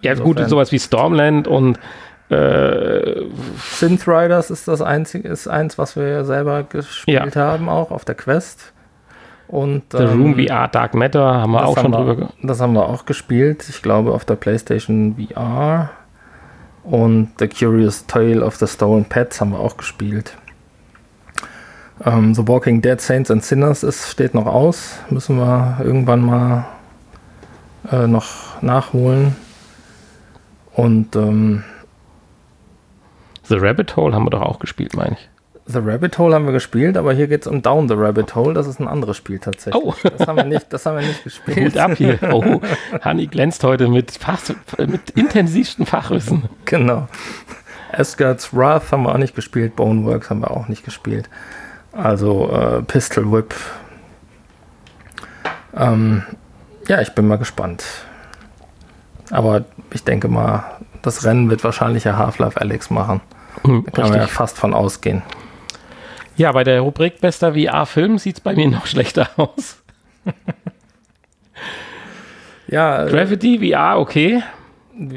[0.00, 1.78] Ja, gut, sowas wie Stormland und
[2.28, 3.22] äh,
[3.58, 7.42] Synth Riders ist das einzige, ist eins, was wir selber gespielt ja.
[7.42, 8.72] haben, auch auf der Quest.
[9.48, 12.30] Und, The ähm, Room VR Dark Matter haben wir auch schon wir, drüber.
[12.42, 15.90] Das haben wir auch gespielt, ich glaube auf der PlayStation VR.
[16.82, 20.36] Und The Curious Tale of the Stolen Pets haben wir auch gespielt.
[22.04, 24.98] Ähm, the Walking Dead Saints and Sinners ist, steht noch aus.
[25.10, 26.66] Müssen wir irgendwann mal
[27.90, 29.36] äh, noch nachholen.
[30.74, 31.64] Und ähm,
[33.48, 35.28] The Rabbit Hole haben wir doch auch gespielt, meine ich.
[35.68, 38.54] The Rabbit Hole haben wir gespielt, aber hier geht es um Down the Rabbit Hole.
[38.54, 39.82] Das ist ein anderes Spiel tatsächlich.
[39.82, 39.94] Oh.
[40.02, 41.72] Das haben wir nicht, das haben wir nicht gespielt.
[41.72, 42.18] Gut ab hier.
[42.32, 42.60] Oh,
[43.02, 44.40] Hanni glänzt heute mit, Fach,
[44.78, 46.44] mit intensivstem Fachwissen.
[46.66, 47.08] Genau.
[47.92, 49.74] Asgard's Wrath haben wir auch nicht gespielt.
[49.74, 51.28] Boneworks haben wir auch nicht gespielt.
[51.92, 53.54] Also äh, Pistol Whip.
[55.74, 56.22] Ähm,
[56.86, 57.84] ja, ich bin mal gespannt.
[59.30, 63.20] Aber ich denke mal, das Rennen wird wahrscheinlich ja Half-Life Alex machen.
[63.62, 63.98] Kann richtig.
[64.04, 65.22] man ja fast von ausgehen.
[66.36, 69.82] Ja, bei der Rubrik bester VR-Film sieht es bei mir noch schlechter aus.
[72.68, 73.04] ja.
[73.06, 74.42] Gravity VR, okay.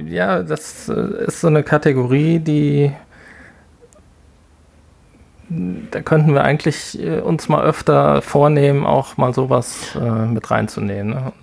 [0.08, 2.92] Ja, das äh, ist so eine Kategorie, die
[5.50, 11.10] da könnten wir eigentlich äh, uns mal öfter vornehmen, auch mal sowas äh, mit reinzunehmen.
[11.14, 11.34] Ne?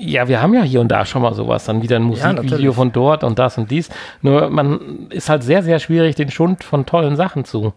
[0.00, 2.72] ja, wir haben ja hier und da schon mal sowas, dann wieder ein Musikvideo ja,
[2.72, 3.90] von dort und das und dies.
[4.22, 7.74] Nur man ist halt sehr, sehr schwierig, den Schund von tollen Sachen zu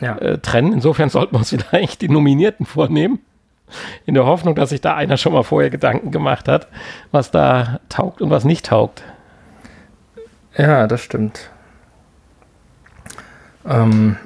[0.00, 0.16] ja.
[0.18, 0.72] äh, trennen.
[0.72, 3.20] Insofern sollten wir uns vielleicht die Nominierten vornehmen.
[4.04, 6.66] In der Hoffnung, dass sich da einer schon mal vorher Gedanken gemacht hat,
[7.12, 9.04] was da taugt und was nicht taugt.
[10.56, 11.50] Ja, das stimmt.
[13.64, 14.16] Ähm,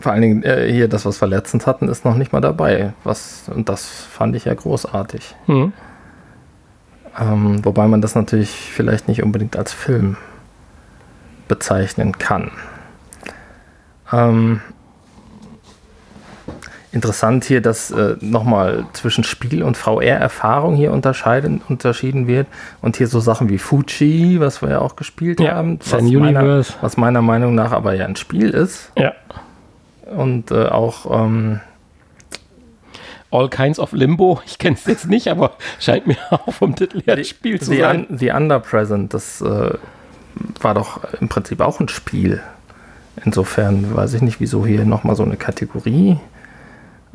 [0.00, 2.92] vor allen Dingen äh, hier das, was wir letztens hatten, ist noch nicht mal dabei.
[3.04, 5.34] Was, und das fand ich ja großartig.
[5.46, 5.72] Mhm.
[7.18, 10.16] Ähm, wobei man das natürlich vielleicht nicht unbedingt als Film
[11.48, 12.52] bezeichnen kann.
[14.12, 14.60] Ähm,
[16.92, 22.46] interessant hier, dass äh, nochmal zwischen Spiel und VR-Erfahrung hier unterscheiden, unterschieden wird.
[22.80, 26.64] Und hier so Sachen wie Fuji, was wir ja auch gespielt ja, haben, was meiner,
[26.80, 28.92] was meiner Meinung nach aber ja ein Spiel ist.
[28.96, 29.12] Ja
[30.10, 31.60] und äh, auch ähm,
[33.30, 34.40] All Kinds of Limbo.
[34.46, 37.70] Ich kenne es jetzt nicht, aber scheint mir auch vom Titel her ein Spiel zu
[37.70, 38.06] the sein.
[38.08, 39.74] Un the Underpresent, das äh,
[40.60, 42.40] war doch im Prinzip auch ein Spiel.
[43.24, 46.18] Insofern weiß ich nicht, wieso hier nochmal so eine Kategorie.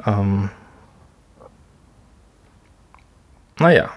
[0.05, 0.49] Ähm,
[3.57, 3.89] naja,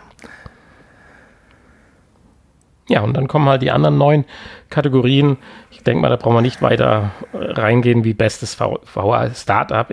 [2.89, 4.25] ja, und dann kommen halt die anderen neun
[4.71, 5.37] Kategorien.
[5.79, 9.87] Ich denke mal, da brauchen wir nicht weiter reingehen wie bestes VR-Startup,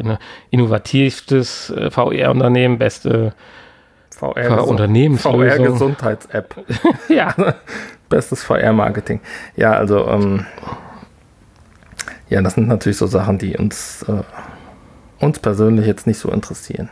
[0.49, 3.33] innovativstes äh, VR-Unternehmen, beste
[4.09, 5.47] VR-Unternehmenslösung.
[5.47, 6.55] VR-Gesundheits-App.
[7.09, 7.33] ja.
[8.09, 9.19] Bestes VR-Marketing.
[9.55, 10.47] Ja, also, ähm,
[12.29, 16.89] ja, das sind natürlich so Sachen, die uns, äh, uns persönlich jetzt nicht so interessieren.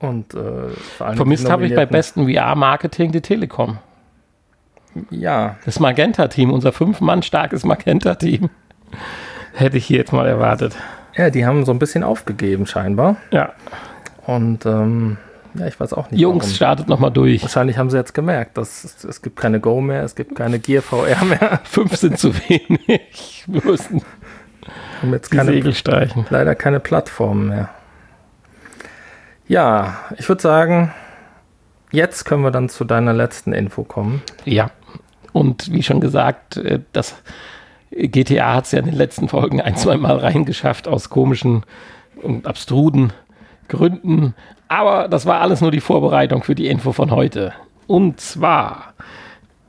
[0.00, 3.78] Und äh, Vermisst habe ich bei besten VR-Marketing die Telekom.
[5.10, 5.56] Ja.
[5.64, 8.50] Das Magenta-Team, unser fünf Mann starkes Magenta-Team.
[9.54, 10.76] Hätte ich hier jetzt mal erwartet.
[11.16, 13.16] Ja, die haben so ein bisschen aufgegeben, scheinbar.
[13.30, 13.52] Ja.
[14.26, 15.18] Und ähm,
[15.54, 16.20] ja, ich weiß auch nicht.
[16.20, 16.54] Jungs, warum.
[16.54, 17.42] startet nochmal durch.
[17.42, 20.58] Wahrscheinlich haben sie jetzt gemerkt, dass es, es gibt keine Go mehr, es gibt keine
[20.58, 21.60] Gear VR mehr.
[21.64, 23.44] Fünf sind zu wenig.
[23.46, 24.02] Wir müssen
[25.02, 26.26] haben jetzt keine, Segel streichen.
[26.30, 27.70] Leider keine Plattform mehr.
[29.48, 30.92] Ja, ich würde sagen,
[31.90, 34.22] jetzt können wir dann zu deiner letzten Info kommen.
[34.44, 34.70] Ja.
[35.32, 37.22] Und wie schon gesagt, äh, das
[37.90, 41.64] GTA hat es ja in den letzten Folgen ein, zwei Mal reingeschafft aus komischen
[42.22, 43.12] und abstruden
[43.68, 44.34] Gründen.
[44.68, 47.52] Aber das war alles nur die Vorbereitung für die Info von heute.
[47.86, 48.94] Und zwar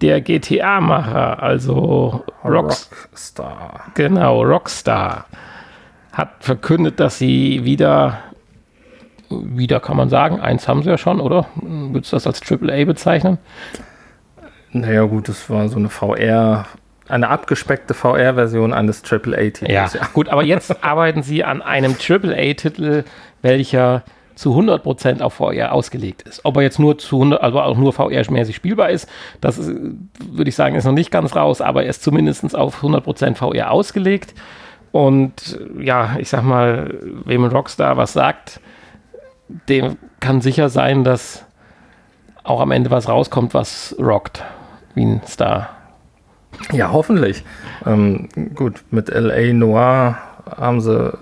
[0.02, 3.92] der GTA-Macher, also Rocks Rockstar.
[3.94, 5.26] Genau, Rockstar
[6.12, 8.20] hat verkündet, dass sie wieder,
[9.30, 11.46] wieder kann man sagen, eins haben sie ja schon, oder?
[11.56, 13.38] Würdest du das als AAA bezeichnen?
[14.74, 16.66] Naja, gut, das war so eine VR,
[17.08, 19.70] eine abgespeckte VR-Version eines AAA-Titels.
[19.70, 23.04] Ja, ja, gut, aber jetzt arbeiten sie an einem AAA-Titel,
[23.42, 24.04] welcher
[24.36, 26.46] zu 100% auf VR ausgelegt ist.
[26.46, 29.08] Ob er jetzt nur zu 100, also auch nur VR-mäßig spielbar ist,
[29.42, 29.72] das ist,
[30.20, 33.72] würde ich sagen, ist noch nicht ganz raus, aber er ist zumindest auf 100% VR
[33.72, 34.34] ausgelegt.
[34.92, 38.60] Und ja, ich sag mal, wem Rockstar was sagt,
[39.70, 41.46] dem kann sicher sein, dass
[42.44, 44.44] auch am Ende was rauskommt, was rockt,
[44.96, 45.70] wie ein Star.
[46.72, 47.44] Ja, hoffentlich.
[47.86, 50.18] Ähm, gut, mit LA Noir
[50.58, 51.14] haben sie äh,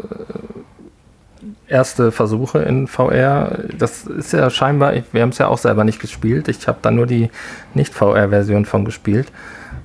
[1.68, 3.60] erste Versuche in VR.
[3.78, 6.48] Das ist ja scheinbar, wir haben es ja auch selber nicht gespielt.
[6.48, 7.30] Ich habe da nur die
[7.74, 9.32] Nicht-VR-Version von gespielt.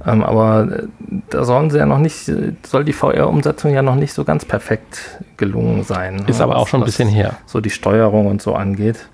[0.06, 0.86] Ähm, aber äh,
[1.30, 2.30] da sollen sie ja noch nicht,
[2.66, 6.24] soll die VR-Umsetzung ja noch nicht so ganz perfekt gelungen sein.
[6.26, 7.36] Ist aber auch schon ein bisschen her.
[7.46, 9.08] So die Steuerung und so angeht.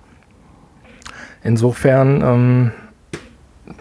[1.42, 2.72] Insofern ähm,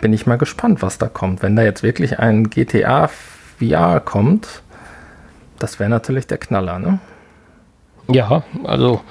[0.01, 1.41] bin ich mal gespannt, was da kommt.
[1.41, 3.09] Wenn da jetzt wirklich ein GTA
[3.59, 4.61] VR kommt,
[5.59, 6.99] das wäre natürlich der Knaller, ne?
[8.07, 9.01] Ja, also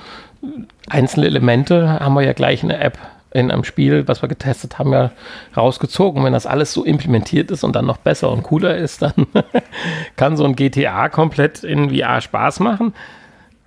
[0.88, 2.98] einzelne Elemente haben wir ja gleich in der App
[3.30, 5.10] in einem Spiel, was wir getestet haben, ja
[5.56, 6.24] rausgezogen.
[6.24, 9.26] Wenn das alles so implementiert ist und dann noch besser und cooler ist, dann
[10.16, 12.94] kann so ein GTA komplett in VR Spaß machen.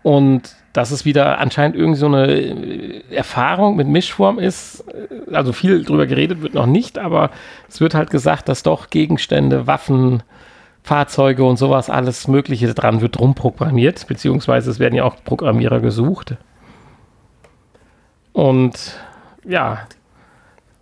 [0.04, 4.84] Und dass es wieder anscheinend irgendwie so eine äh, Erfahrung mit Mischform ist.
[5.32, 7.32] Also viel drüber geredet wird noch nicht, aber
[7.68, 10.24] es wird halt gesagt, dass doch Gegenstände, Waffen,
[10.84, 16.36] Fahrzeuge und sowas, alles Mögliche dran wird rumprogrammiert, beziehungsweise es werden ja auch Programmierer gesucht.
[18.34, 19.00] Und
[19.46, 19.88] ja,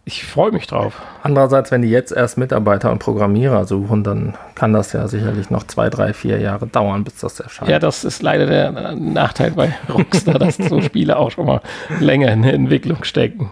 [0.06, 1.02] ich freue mich drauf.
[1.22, 5.64] Andererseits, wenn die jetzt erst Mitarbeiter und Programmierer suchen, dann kann das ja sicherlich noch
[5.68, 7.70] zwei, drei, vier Jahre dauern, bis das erscheint.
[7.70, 11.62] Ja, das ist leider der Nachteil bei Rockstar, dass so Spiele auch schon mal
[12.00, 13.52] länger in der Entwicklung stecken.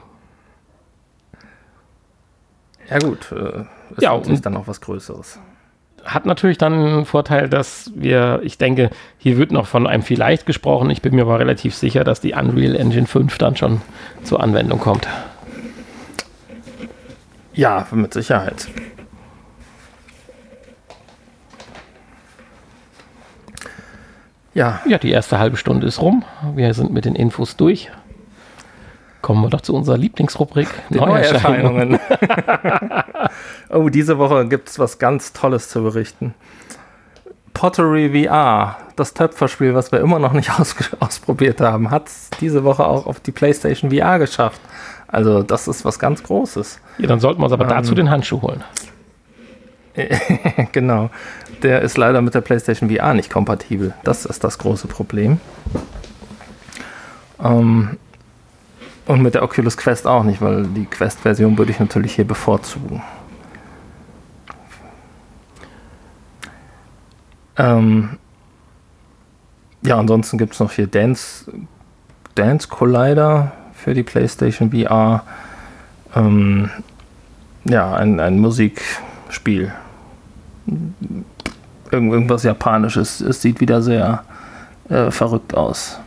[2.89, 5.39] Ja gut, äh, ist ja, natürlich dann noch was Größeres.
[6.05, 10.45] Hat natürlich dann einen Vorteil, dass wir, ich denke, hier wird noch von einem vielleicht
[10.45, 10.89] gesprochen.
[10.89, 13.81] Ich bin mir aber relativ sicher, dass die Unreal Engine 5 dann schon
[14.23, 15.07] zur Anwendung kommt.
[17.57, 18.67] Ja, mit Sicherheit.
[24.53, 24.79] Ja.
[24.85, 26.23] Ja, die erste halbe Stunde ist rum.
[26.53, 27.89] Wir sind mit den Infos durch.
[29.23, 31.99] Kommen wir doch zu unserer Lieblingsrubrik die Neuerscheinungen.
[33.69, 36.35] oh, diese Woche gibt es was ganz Tolles zu berichten.
[37.55, 42.63] Pottery VR, das Töpferspiel, was wir immer noch nicht aus ausprobiert haben, hat es diese
[42.63, 44.61] Woche auch auf die PlayStation VR geschafft.
[45.07, 46.79] Also das ist was ganz Großes.
[46.97, 48.63] Ja, dann sollten wir uns aber ähm, dazu den Handschuh holen.
[50.71, 51.09] genau.
[51.63, 53.93] Der ist leider mit der PlayStation VR nicht kompatibel.
[54.03, 55.39] Das ist das große Problem.
[57.43, 57.97] Ähm,
[59.05, 63.01] und mit der Oculus Quest auch nicht, weil die Quest-Version würde ich natürlich hier bevorzugen.
[67.57, 68.17] Ähm,
[69.81, 71.51] ja, ansonsten gibt es noch hier Dance,
[72.35, 75.23] Dance Collider für die PlayStation VR.
[76.15, 76.69] Ähm,
[77.65, 79.71] ja, ein, ein Musikspiel.
[81.91, 83.21] Irgend, irgendwas Japanisches.
[83.21, 84.23] Es sieht wieder sehr
[84.89, 85.99] äh, verrückt aus.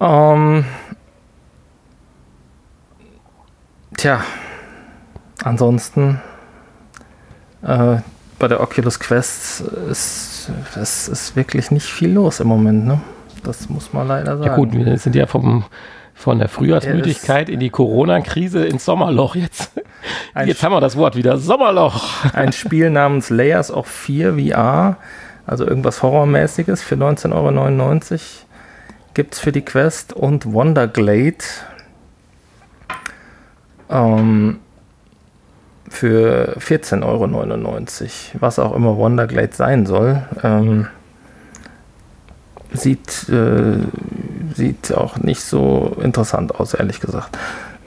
[0.00, 0.64] Ähm,
[3.96, 4.20] tja,
[5.42, 6.20] ansonsten
[7.62, 7.96] äh,
[8.38, 12.86] bei der Oculus Quest ist, das ist wirklich nicht viel los im Moment.
[12.86, 13.00] Ne?
[13.42, 14.46] Das muss man leider sagen.
[14.48, 15.64] Ja gut, wir sind ja vom,
[16.16, 19.70] von der Frühjahrsmüdigkeit in die Corona-Krise ins Sommerloch jetzt.
[20.44, 22.24] Jetzt haben wir das Wort wieder, Sommerloch.
[22.32, 24.96] Ein Spiel namens Layers of 4 VR,
[25.46, 28.26] also irgendwas Horrormäßiges für 19,99 Euro
[29.14, 31.36] gibt es für die Quest und Wonderglade
[33.88, 34.58] ähm,
[35.88, 40.22] für 14,99 Euro, was auch immer Wonderglade sein soll.
[40.42, 40.88] Ähm,
[42.72, 43.78] sieht, äh,
[44.56, 47.38] sieht auch nicht so interessant aus, ehrlich gesagt.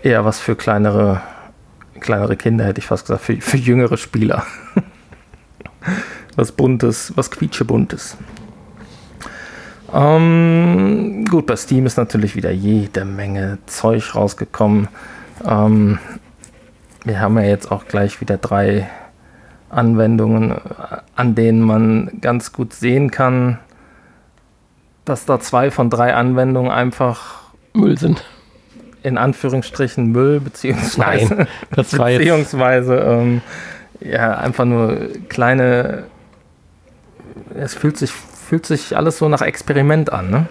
[0.02, 1.22] Eher was für kleinere,
[2.00, 4.46] kleinere Kinder, hätte ich fast gesagt, für, für jüngere Spieler.
[6.36, 8.18] was Buntes, was quietschebuntes.
[9.94, 14.88] Ähm, gut, bei Steam ist natürlich wieder jede Menge Zeug rausgekommen.
[15.46, 16.00] Ähm,
[17.04, 18.90] wir haben ja jetzt auch gleich wieder drei
[19.70, 20.56] Anwendungen,
[21.16, 23.60] an denen man ganz gut sehen kann,
[25.10, 27.40] dass da zwei von drei Anwendungen einfach
[27.74, 28.24] Müll sind.
[29.04, 33.42] In Anführungsstrichen Müll, beziehungsweise, Nein, das war beziehungsweise ähm,
[34.02, 36.04] ja, einfach nur kleine.
[37.56, 40.46] Es fühlt sich, fühlt sich alles so nach Experiment an, ne?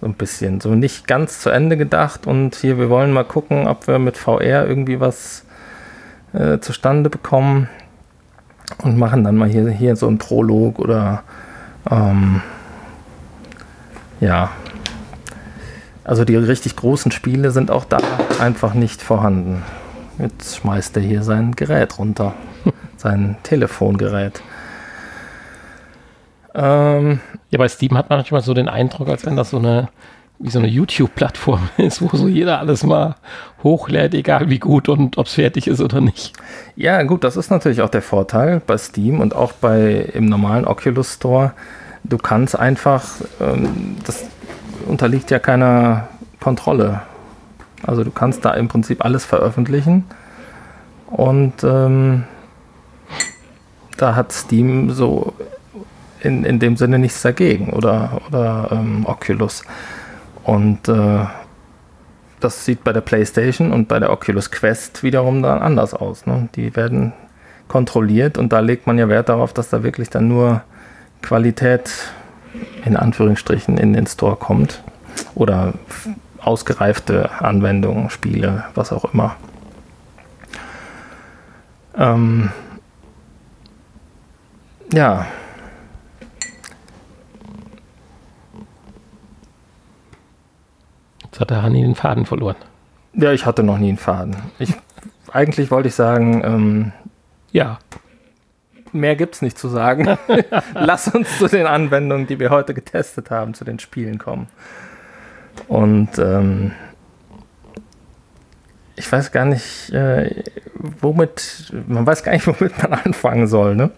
[0.00, 0.60] So ein bisschen.
[0.60, 4.16] So nicht ganz zu Ende gedacht und hier, wir wollen mal gucken, ob wir mit
[4.16, 5.44] VR irgendwie was
[6.32, 7.68] äh, zustande bekommen
[8.82, 11.22] und machen dann mal hier, hier so einen Prolog oder
[11.90, 12.42] ähm,
[14.24, 14.50] ja.
[16.02, 17.98] Also die richtig großen Spiele sind auch da
[18.38, 19.62] einfach nicht vorhanden.
[20.18, 22.34] Jetzt schmeißt er hier sein Gerät runter.
[22.96, 24.42] sein Telefongerät.
[26.54, 27.20] Ähm,
[27.50, 29.88] ja, bei Steam hat man manchmal so den Eindruck, als wenn das so eine,
[30.38, 33.16] wie so eine YouTube-Plattform ist, wo so jeder alles mal
[33.62, 36.32] hochlädt, egal wie gut und ob es fertig ist oder nicht.
[36.76, 40.64] Ja, gut, das ist natürlich auch der Vorteil bei Steam und auch bei im normalen
[40.66, 41.52] Oculus Store.
[42.04, 43.04] Du kannst einfach,
[43.40, 44.24] ähm, das
[44.86, 46.08] unterliegt ja keiner
[46.40, 47.02] Kontrolle.
[47.82, 50.04] Also du kannst da im Prinzip alles veröffentlichen
[51.06, 52.24] und ähm,
[53.96, 55.34] da hat Steam so
[56.20, 59.62] in, in dem Sinne nichts dagegen oder, oder ähm, Oculus.
[60.42, 61.24] Und äh,
[62.40, 66.26] das sieht bei der PlayStation und bei der Oculus Quest wiederum dann anders aus.
[66.26, 66.48] Ne?
[66.54, 67.12] Die werden
[67.68, 70.62] kontrolliert und da legt man ja Wert darauf, dass da wirklich dann nur
[71.24, 71.90] Qualität
[72.84, 74.82] in Anführungsstrichen in den Store kommt
[75.34, 75.72] oder
[76.38, 79.36] ausgereifte Anwendungen, Spiele, was auch immer.
[81.96, 82.50] Ähm,
[84.92, 85.26] ja.
[91.24, 92.56] Jetzt hat der Hanni den Faden verloren.
[93.14, 94.36] Ja, ich hatte noch nie einen Faden.
[94.58, 94.74] Ich,
[95.32, 96.92] eigentlich wollte ich sagen, ähm,
[97.50, 97.78] ja.
[98.94, 100.16] Mehr gibt es nicht zu sagen.
[100.74, 104.46] Lass uns zu den Anwendungen, die wir heute getestet haben, zu den Spielen kommen.
[105.66, 106.72] Und ähm,
[108.94, 113.74] ich weiß gar nicht, äh, womit, man weiß gar nicht, womit man anfangen soll.
[113.74, 113.90] Ne?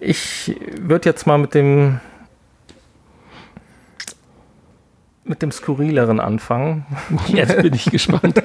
[0.00, 2.00] Ich würde jetzt mal mit dem
[5.24, 6.84] mit dem skurrileren anfangen.
[7.28, 8.42] Jetzt bin ich gespannt.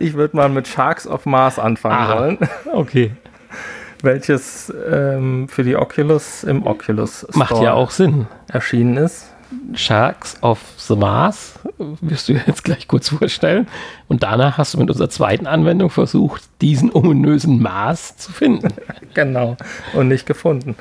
[0.00, 2.38] Ich würde mal mit Sharks of Mars anfangen ah, wollen.
[2.72, 3.12] Okay.
[4.02, 8.28] Welches ähm, für die Oculus im Oculus Store Macht ja auch Sinn.
[8.46, 9.32] erschienen ist.
[9.74, 13.66] Sharks of the Mars wirst du jetzt gleich kurz vorstellen.
[14.06, 18.68] Und danach hast du mit unserer zweiten Anwendung versucht, diesen ominösen Mars zu finden.
[19.14, 19.56] genau.
[19.94, 20.76] Und nicht gefunden.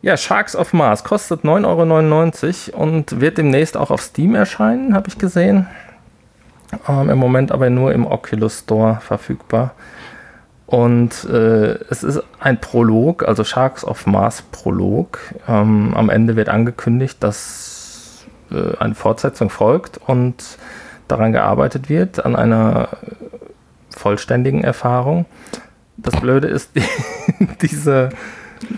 [0.00, 5.08] Ja, Sharks of Mars kostet 9,99 Euro und wird demnächst auch auf Steam erscheinen, habe
[5.08, 5.66] ich gesehen.
[6.88, 9.74] Ähm, Im Moment aber nur im Oculus Store verfügbar.
[10.66, 15.18] Und äh, es ist ein Prolog, also Sharks of Mars Prolog.
[15.48, 20.58] Ähm, am Ende wird angekündigt, dass äh, eine Fortsetzung folgt und
[21.06, 22.88] daran gearbeitet wird, an einer
[23.90, 25.26] vollständigen Erfahrung.
[25.96, 26.82] Das Blöde ist, die,
[27.62, 28.08] diese,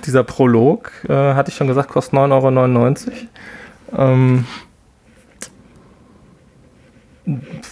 [0.05, 3.09] dieser Prolog, äh, hatte ich schon gesagt, kostet 9,99
[3.93, 4.12] Euro.
[4.12, 4.45] Ähm,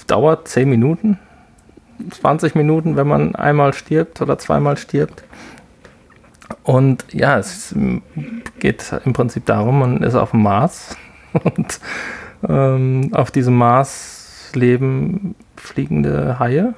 [0.06, 1.18] dauert 10 Minuten
[2.10, 5.24] 20 Minuten, wenn man einmal stirbt oder zweimal stirbt.
[6.62, 7.74] Und ja, es
[8.60, 10.96] geht im Prinzip darum, man ist auf dem Mars
[11.32, 11.80] und
[12.48, 16.74] ähm, auf diesem Mars leben fliegende Haie.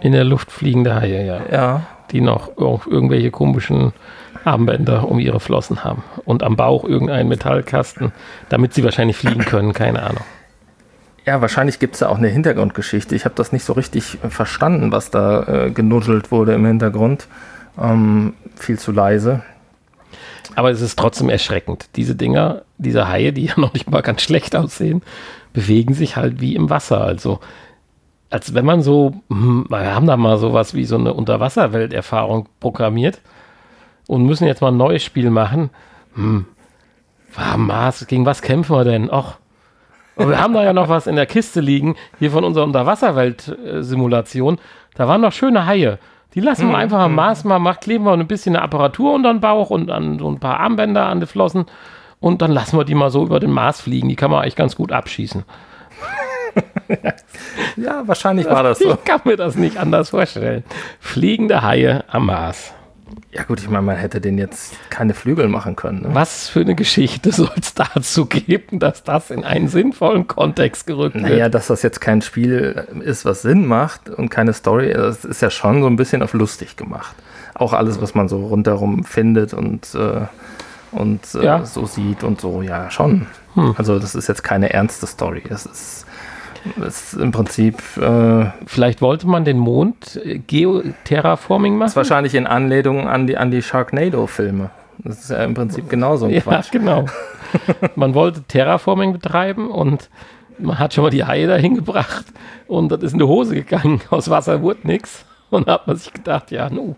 [0.00, 1.40] In der Luft fliegende Haie, ja.
[1.50, 1.86] Ja.
[2.10, 3.92] Die noch irgendwelche komischen
[4.44, 8.12] Armbänder um ihre Flossen haben und am Bauch irgendeinen Metallkasten,
[8.48, 10.24] damit sie wahrscheinlich fliegen können, keine Ahnung.
[11.30, 13.14] Ja, wahrscheinlich gibt es ja auch eine Hintergrundgeschichte.
[13.14, 17.28] Ich habe das nicht so richtig verstanden, was da äh, genuddelt wurde im Hintergrund.
[17.80, 19.40] Ähm, viel zu leise.
[20.56, 21.88] Aber es ist trotzdem erschreckend.
[21.94, 25.02] Diese Dinger, diese Haie, die ja noch nicht mal ganz schlecht aussehen,
[25.52, 27.00] bewegen sich halt wie im Wasser.
[27.00, 27.38] Also,
[28.28, 33.20] als wenn man so, hm, wir haben da mal sowas wie so eine Unterwasserwelterfahrung programmiert
[34.08, 35.70] und müssen jetzt mal ein neues Spiel machen.
[36.16, 36.46] Hm,
[37.56, 39.08] Mars, gegen was kämpfen wir denn?
[39.08, 39.36] Och,
[40.16, 44.58] und wir haben da ja noch was in der Kiste liegen, hier von unserer Unterwasserwelt-Simulation.
[44.94, 45.98] Da waren noch schöne Haie.
[46.34, 46.74] Die lassen wir mhm.
[46.76, 49.90] einfach am Mars mal, macht, kleben wir ein bisschen eine Apparatur unter den Bauch und
[49.90, 51.66] an so ein paar Armbänder an die Flossen.
[52.20, 54.08] Und dann lassen wir die mal so über den Mars fliegen.
[54.08, 55.44] Die kann man eigentlich ganz gut abschießen.
[57.76, 58.92] ja, wahrscheinlich war das so.
[58.92, 60.64] Ich kann mir das nicht anders vorstellen.
[61.00, 62.74] Fliegende Haie am Mars.
[63.32, 66.02] Ja gut, ich meine, man hätte den jetzt keine Flügel machen können.
[66.02, 66.08] Ne?
[66.12, 71.16] Was für eine Geschichte soll es dazu geben, dass das in einen sinnvollen Kontext gerückt
[71.16, 71.38] naja, wird?
[71.38, 75.42] Naja, dass das jetzt kein Spiel ist, was Sinn macht und keine Story, das ist
[75.42, 77.14] ja schon so ein bisschen auf lustig gemacht.
[77.54, 80.26] Auch alles, was man so rundherum findet und, äh,
[80.92, 81.64] und äh, ja.
[81.64, 83.26] so sieht und so, ja, schon.
[83.54, 83.74] Hm.
[83.76, 85.42] Also das ist jetzt keine ernste Story.
[85.48, 86.06] Das ist
[86.86, 87.76] ist im Prinzip.
[87.96, 91.86] Äh, Vielleicht wollte man den Mond äh, Geoterraforming machen?
[91.86, 94.70] Das ist wahrscheinlich in Anlehnung an die, an die Sharknado-Filme.
[94.98, 96.70] Das ist ja im Prinzip genauso ein ja, Quatsch.
[96.70, 97.06] genau.
[97.96, 100.10] man wollte Terraforming betreiben und
[100.58, 102.26] man hat schon mal die Haie dahin gebracht
[102.66, 104.00] und das ist in die Hose gegangen.
[104.10, 105.24] Aus Wasser wurde nichts.
[105.48, 106.96] Und da hat man sich gedacht, ja, nu,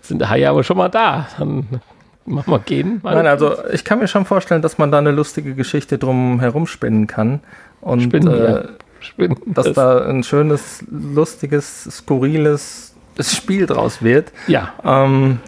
[0.00, 1.26] sind die Haie aber schon mal da.
[1.38, 1.66] Dann
[2.26, 3.00] Mach mal gehen.
[3.02, 6.66] Nein, also ich kann mir schon vorstellen, dass man da eine lustige Geschichte drum herum
[6.66, 7.40] spinnen kann.
[7.82, 8.64] Und Spinnen, äh, ja.
[9.00, 9.36] Spinnen.
[9.46, 14.32] dass Das- da ein schönes, lustiges, skurriles Spiel draus wird.
[14.46, 15.38] ja, Ähm,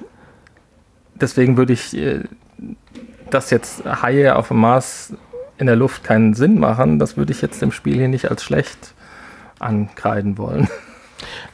[1.15, 2.25] deswegen würde ich, äh,
[3.31, 5.15] dass jetzt Haie auf dem Mars
[5.59, 8.45] in der Luft keinen Sinn machen, das würde ich jetzt dem Spiel hier nicht als
[8.45, 8.93] schlecht
[9.59, 10.69] ankreiden wollen.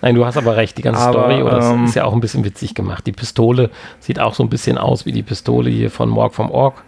[0.00, 2.20] Nein, du hast aber recht, die ganze Aber, Story oder ähm, ist ja auch ein
[2.20, 3.06] bisschen witzig gemacht.
[3.06, 3.70] Die Pistole
[4.00, 6.82] sieht auch so ein bisschen aus wie die Pistole hier von Morg vom Ork.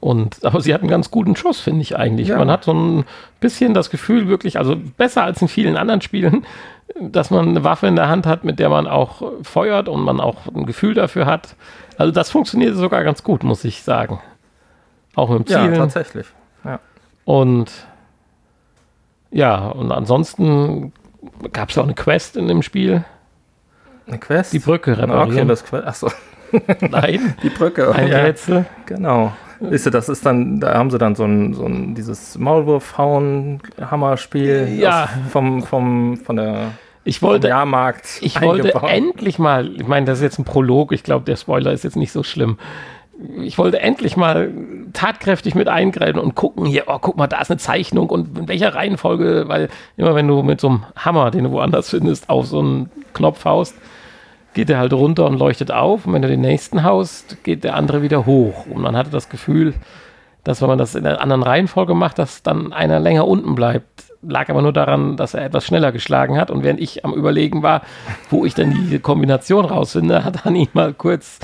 [0.00, 2.28] Und, aber sie hat einen ganz guten Schuss, finde ich eigentlich.
[2.28, 2.38] Ja.
[2.38, 3.04] Man hat so ein
[3.40, 6.46] bisschen das Gefühl, wirklich, also besser als in vielen anderen Spielen,
[7.00, 10.20] dass man eine Waffe in der Hand hat, mit der man auch feuert und man
[10.20, 11.54] auch ein Gefühl dafür hat.
[11.96, 14.20] Also das funktioniert sogar ganz gut, muss ich sagen.
[15.14, 15.74] Auch mit dem Ja, Zielen.
[15.74, 16.26] tatsächlich.
[16.64, 16.80] Ja.
[17.24, 17.70] Und
[19.30, 20.92] ja, und ansonsten
[21.52, 23.04] gab es auch eine Quest in dem Spiel.
[24.06, 24.52] Eine Quest?
[24.52, 25.48] Die Brücke okay, reparieren.
[25.48, 25.86] das Quest.
[25.86, 26.10] Achso,
[26.80, 27.94] Nein, die Brücke.
[27.94, 28.64] ein ja, Rätsel.
[28.86, 29.32] genau.
[29.60, 34.68] Wisst ihr, das ist dann, da haben sie dann so ein, so ein dieses Maulwurfhauen-Hammerspiel
[34.78, 35.08] Ja.
[35.30, 36.72] vom, vom, von der
[37.04, 38.18] Ich wollte, Jahrmarkt.
[38.22, 38.90] ich wollte eingebaut.
[38.90, 41.96] endlich mal, ich meine, das ist jetzt ein Prolog, ich glaube, der Spoiler ist jetzt
[41.96, 42.58] nicht so schlimm.
[43.40, 44.52] Ich wollte endlich mal
[44.92, 48.48] tatkräftig mit eingreifen und gucken, hier, oh, guck mal, da ist eine Zeichnung und in
[48.48, 52.46] welcher Reihenfolge, weil immer wenn du mit so einem Hammer, den du woanders findest, auf
[52.46, 53.74] so einen Knopf haust,
[54.54, 56.06] geht der halt runter und leuchtet auf.
[56.06, 58.66] Und wenn du den nächsten haust, geht der andere wieder hoch.
[58.66, 59.74] Und man hatte das Gefühl,
[60.44, 64.04] dass wenn man das in der anderen Reihenfolge macht, dass dann einer länger unten bleibt.
[64.22, 66.50] Lag aber nur daran, dass er etwas schneller geschlagen hat.
[66.50, 67.82] Und während ich am Überlegen war,
[68.30, 71.38] wo ich denn die Kombination rausfinde, hat Hanni mal kurz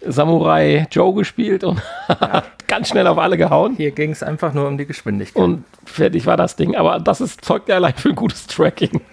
[0.00, 3.74] Samurai Joe gespielt und hat ganz schnell auf alle gehauen.
[3.76, 5.42] Hier ging es einfach nur um die Geschwindigkeit.
[5.42, 6.76] Und fertig war das Ding.
[6.76, 9.00] Aber das ist, zeugt ja allein für ein gutes Tracking.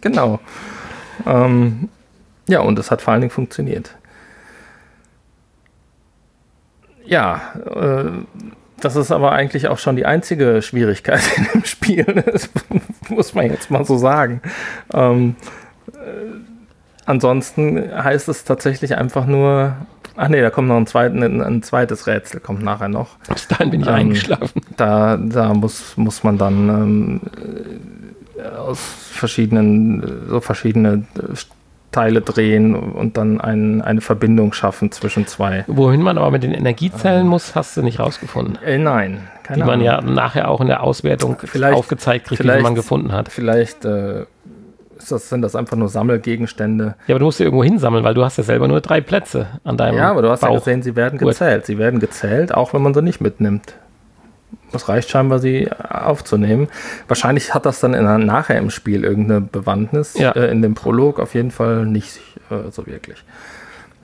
[0.00, 0.40] Genau.
[1.26, 1.88] Ähm,
[2.48, 3.96] ja, und es hat vor allen Dingen funktioniert.
[7.04, 7.40] Ja,
[7.74, 8.10] äh,
[8.80, 12.04] das ist aber eigentlich auch schon die einzige Schwierigkeit in dem Spiel.
[12.04, 12.50] Das
[13.08, 14.42] muss man jetzt mal so sagen.
[14.92, 15.36] Ähm,
[15.92, 15.96] äh,
[17.04, 19.76] ansonsten heißt es tatsächlich einfach nur.
[20.16, 23.16] Ach nee, da kommt noch ein, zweiten, ein, ein zweites Rätsel, kommt nachher noch.
[23.32, 24.62] Bis dahin bin ich Ähm, eingeschlafen.
[24.76, 27.20] Da, da muss, muss man dann ähm,
[28.38, 31.34] äh, aus verschiedenen, so verschiedene äh,
[31.92, 35.64] Teile drehen und dann ein, eine Verbindung schaffen zwischen zwei.
[35.66, 38.58] Wohin man aber mit den Energiezellen muss, hast du nicht rausgefunden.
[38.62, 39.84] Äh, nein, keine die man Ahnung.
[39.86, 43.30] ja nachher auch in der Auswertung Vielleicht- aufgezeigt kriegt, vielleicht- man gefunden hat.
[43.30, 44.26] Vielleicht äh,
[45.12, 46.94] das, sind das einfach nur Sammelgegenstände.
[47.06, 49.46] Ja, aber du musst sie irgendwo hinsammeln, weil du hast ja selber nur drei Plätze
[49.64, 50.58] an deinem Ja, aber du hast ja Bauch.
[50.58, 51.28] gesehen, sie werden Gut.
[51.28, 51.66] gezählt.
[51.66, 53.74] Sie werden gezählt, auch wenn man sie nicht mitnimmt.
[54.72, 56.68] Es reicht scheinbar, sie aufzunehmen.
[57.08, 60.14] Wahrscheinlich hat das dann in, nachher im Spiel irgendeine Bewandtnis.
[60.18, 60.32] Ja.
[60.32, 63.24] Äh, in dem Prolog auf jeden Fall nicht äh, so wirklich.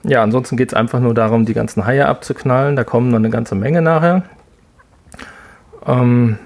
[0.03, 2.75] Ja, ansonsten geht es einfach nur darum, die ganzen Haie abzuknallen.
[2.75, 4.23] Da kommen noch eine ganze Menge nachher.
[5.85, 6.37] Ähm,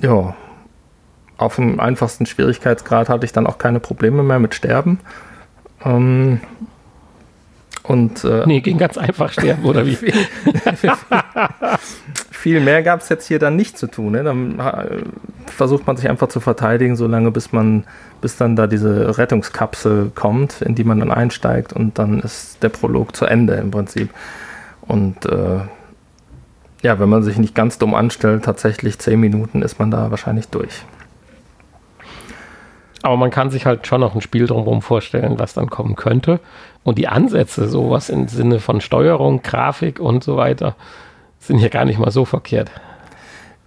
[0.00, 0.34] ja,
[1.38, 5.00] auf dem einfachsten Schwierigkeitsgrad hatte ich dann auch keine Probleme mehr mit Sterben.
[5.84, 6.40] Ähm,
[7.82, 9.96] und äh, Nee, ging ganz einfach sterben, oder wie?
[12.30, 14.12] viel mehr gab es jetzt hier dann nicht zu tun.
[14.12, 14.24] Ne?
[14.24, 15.02] Dann äh,
[15.46, 17.84] versucht man sich einfach zu verteidigen, solange bis man,
[18.20, 22.68] bis dann da diese Rettungskapsel kommt, in die man dann einsteigt und dann ist der
[22.70, 24.10] Prolog zu Ende im Prinzip.
[24.82, 25.60] Und äh,
[26.82, 30.48] ja, wenn man sich nicht ganz dumm anstellt, tatsächlich zehn Minuten ist man da wahrscheinlich
[30.48, 30.84] durch.
[33.06, 36.40] Aber man kann sich halt schon noch ein Spiel drumherum vorstellen, was dann kommen könnte.
[36.82, 40.74] Und die Ansätze, sowas im Sinne von Steuerung, Grafik und so weiter,
[41.38, 42.72] sind hier gar nicht mal so verkehrt.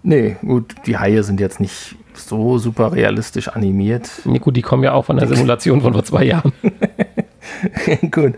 [0.03, 4.09] Nee, gut, die Haie sind jetzt nicht so super realistisch animiert.
[4.25, 6.51] Nee, gut, die kommen ja auch von der Simulation von vor zwei Jahren.
[8.11, 8.33] Gut.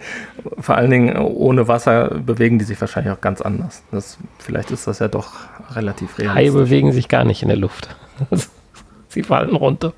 [0.59, 3.83] Vor allen Dingen ohne Wasser bewegen die sich wahrscheinlich auch ganz anders.
[3.91, 5.33] Das, vielleicht ist das ja doch
[5.71, 6.53] relativ Haie realistisch.
[6.53, 7.95] bewegen sich gar nicht in der Luft.
[9.09, 9.93] Sie fallen runter.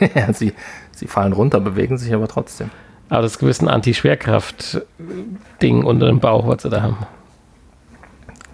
[0.14, 0.54] ja, sie,
[0.92, 2.70] sie fallen runter, bewegen sich aber trotzdem.
[3.08, 6.98] Aber das ist gewiss ein Anti-Schwerkraft-Ding unter dem Bauch, was sie da haben.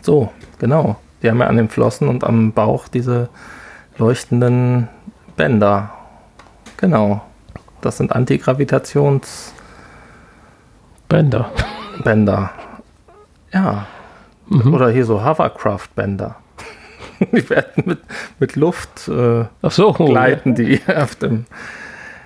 [0.03, 0.97] So, genau.
[1.23, 3.29] Die haben ja an den Flossen und am Bauch diese
[3.99, 4.89] leuchtenden
[5.37, 5.91] Bänder.
[6.79, 7.23] Genau.
[7.81, 9.53] Das sind Antigravitationsbänder.
[12.05, 12.51] Bänder.
[13.53, 13.87] Ja.
[14.49, 14.75] Mhm.
[14.75, 16.37] Oder hier so Hovercraft-Bänder.
[17.33, 17.99] Die werden mit,
[18.39, 19.93] mit Luft äh, so.
[19.93, 21.45] gleiten die auf dem.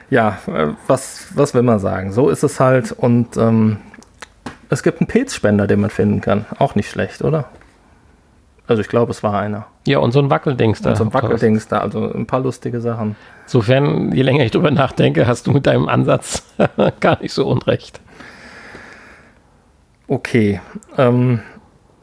[0.09, 2.12] Ja, äh, was, was will man sagen?
[2.12, 2.92] So ist es halt.
[2.92, 3.78] Und ähm,
[4.70, 6.47] es gibt einen Pilzspender, den man finden kann.
[6.59, 7.47] Auch nicht schlecht, oder?
[8.66, 9.66] Also ich glaube, es war einer.
[9.86, 10.90] Ja, und so ein Wackeldings da.
[10.90, 13.16] Und so ein Wackeldings da, also ein paar lustige Sachen.
[13.45, 16.45] Insofern, je länger ich drüber nachdenke, hast du mit deinem Ansatz
[17.01, 18.01] gar nicht so unrecht.
[20.07, 20.61] Okay.
[20.97, 21.40] Ähm,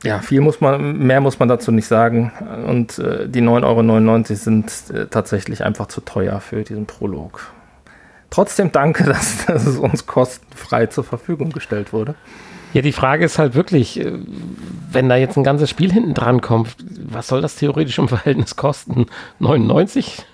[0.04, 2.32] ja, viel muss man, mehr muss man dazu nicht sagen.
[2.68, 7.52] Und äh, die 9,99 Euro sind äh, tatsächlich einfach zu teuer für diesen Prolog.
[8.30, 12.16] Trotzdem danke, dass, dass es uns kostenfrei zur Verfügung gestellt wurde.
[12.74, 14.14] Ja, die Frage ist halt wirklich, äh,
[14.92, 18.56] wenn da jetzt ein ganzes Spiel hinten dran kommt, was soll das theoretisch im Verhältnis
[18.56, 19.06] kosten?
[19.40, 20.26] 99?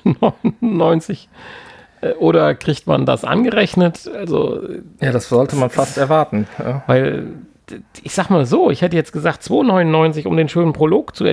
[0.61, 1.30] 99?
[1.99, 4.07] Äh, oder kriegt man das angerechnet?
[4.13, 4.61] Also,
[5.01, 6.47] ja, das sollte man fast erwarten.
[6.59, 6.84] Ja.
[6.86, 7.30] Weil
[8.01, 11.26] ich sag mal so, ich hätte jetzt gesagt 2,99, um den schönen Prolog zu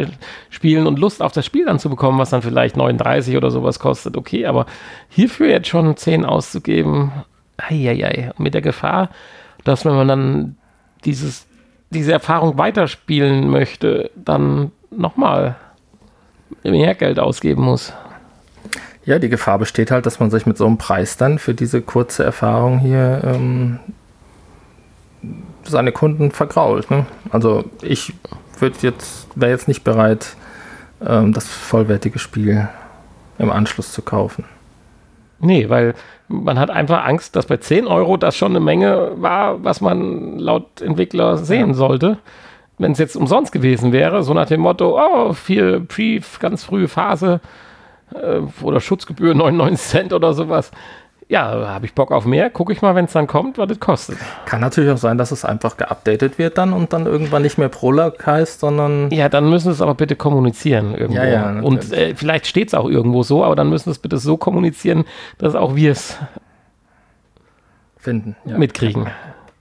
[0.50, 3.78] spielen und Lust auf das Spiel dann zu bekommen, was dann vielleicht 39 oder sowas
[3.78, 4.16] kostet.
[4.16, 4.66] Okay, aber
[5.08, 7.12] hierfür jetzt schon 10 auszugeben,
[7.56, 9.10] eieiei, mit der Gefahr,
[9.62, 10.56] dass wenn man dann
[11.04, 11.46] dieses,
[11.90, 15.56] diese Erfahrung weiterspielen möchte, dann nochmal
[16.62, 17.92] mehr Geld ausgeben muss.
[19.04, 21.82] Ja, die Gefahr besteht halt, dass man sich mit so einem Preis dann für diese
[21.82, 23.78] kurze Erfahrung hier ähm,
[25.66, 26.90] seine Kunden vergrault.
[26.90, 27.06] Ne?
[27.30, 28.14] Also ich
[28.58, 30.36] würde jetzt, wäre jetzt nicht bereit,
[31.04, 32.68] ähm, das vollwertige Spiel
[33.38, 34.44] im Anschluss zu kaufen.
[35.40, 35.94] Nee, weil
[36.28, 40.38] man hat einfach Angst, dass bei 10 Euro das schon eine Menge war, was man
[40.38, 41.74] laut Entwickler sehen ja.
[41.74, 42.18] sollte.
[42.78, 46.88] Wenn es jetzt umsonst gewesen wäre, so nach dem Motto, oh, viel Pre, ganz frühe
[46.88, 47.40] Phase
[48.14, 50.70] äh, oder Schutzgebühr 99 Cent oder sowas,
[51.28, 53.80] ja, habe ich Bock auf mehr, gucke ich mal, wenn es dann kommt, was das
[53.80, 54.18] kostet.
[54.46, 57.68] Kann natürlich auch sein, dass es einfach geupdatet wird dann und dann irgendwann nicht mehr
[57.68, 59.10] Prolog heißt, sondern.
[59.10, 61.22] Ja, dann müssen es aber bitte kommunizieren irgendwo.
[61.22, 64.18] Ja, ja, und äh, vielleicht steht es auch irgendwo so, aber dann müssen es bitte
[64.18, 65.04] so kommunizieren,
[65.38, 66.18] dass auch wir es
[67.96, 68.58] finden, ja.
[68.58, 69.06] mitkriegen.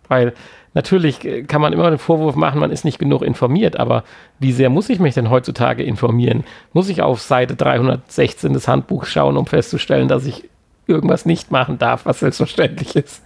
[0.10, 0.34] Weil
[0.74, 4.04] natürlich äh, kann man immer den Vorwurf machen, man ist nicht genug informiert, aber
[4.40, 6.44] wie sehr muss ich mich denn heutzutage informieren?
[6.74, 10.50] Muss ich auf Seite 316 des Handbuchs schauen, um festzustellen, dass ich
[10.88, 13.22] irgendwas nicht machen darf, was selbstverständlich ist.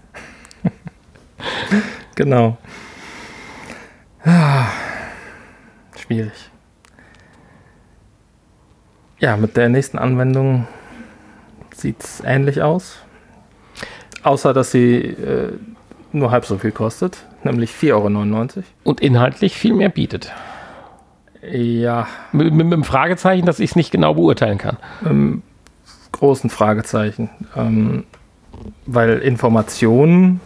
[2.16, 2.58] genau.
[4.24, 4.68] Ah,
[5.98, 6.52] schwierig.
[9.20, 10.68] Ja, mit der nächsten Anwendung
[11.74, 12.98] sieht es ähnlich aus.
[14.24, 15.54] Außer, dass sie äh,
[16.12, 18.64] nur halb so viel kostet, nämlich 4,99 Euro.
[18.84, 20.32] Und inhaltlich viel mehr bietet.
[21.42, 22.08] Ja.
[22.32, 24.78] Mit, mit, mit dem Fragezeichen, dass ich es nicht genau beurteilen kann.
[25.06, 25.44] Ähm,
[26.20, 27.30] großen Fragezeichen.
[27.56, 28.06] Ähm,
[28.86, 30.42] weil Informationen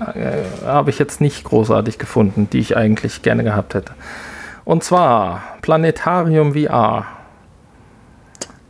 [0.00, 3.92] äh, habe ich jetzt nicht großartig gefunden, die ich eigentlich gerne gehabt hätte.
[4.64, 7.06] Und zwar Planetarium VR.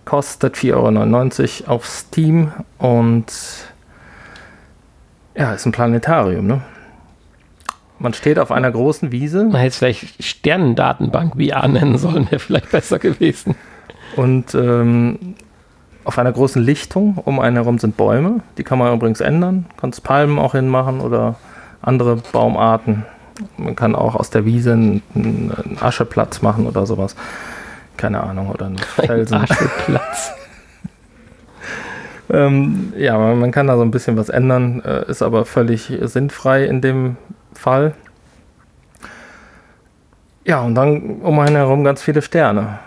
[0.05, 3.27] Kostet 4,99 Euro auf Steam und
[5.37, 6.63] ja, ist ein Planetarium, ne?
[7.99, 9.45] Man steht auf einer großen Wiese.
[9.45, 13.57] Man hätte es vielleicht Sternendatenbank VR nennen sollen, wäre vielleicht besser gewesen.
[14.17, 15.35] Und ähm,
[16.09, 17.19] auf einer großen Lichtung.
[17.27, 18.41] Um einen herum sind Bäume.
[18.57, 19.67] Die kann man übrigens ändern.
[19.79, 21.35] Kannst Palmen auch hinmachen oder
[21.83, 23.05] andere Baumarten.
[23.59, 27.15] Man kann auch aus der Wiese einen, Ascheplatz machen oder sowas.
[27.99, 28.49] Keine Ahnung.
[28.49, 29.37] Oder einen Felsen.
[29.37, 30.33] Ein Ascheplatz.
[32.31, 34.81] ähm, ja, man kann da so ein bisschen was ändern.
[34.87, 37.19] Äh, ist aber völlig sinnfrei in dem
[37.53, 37.93] Fall.
[40.47, 42.79] Ja, und dann um einen herum ganz viele Sterne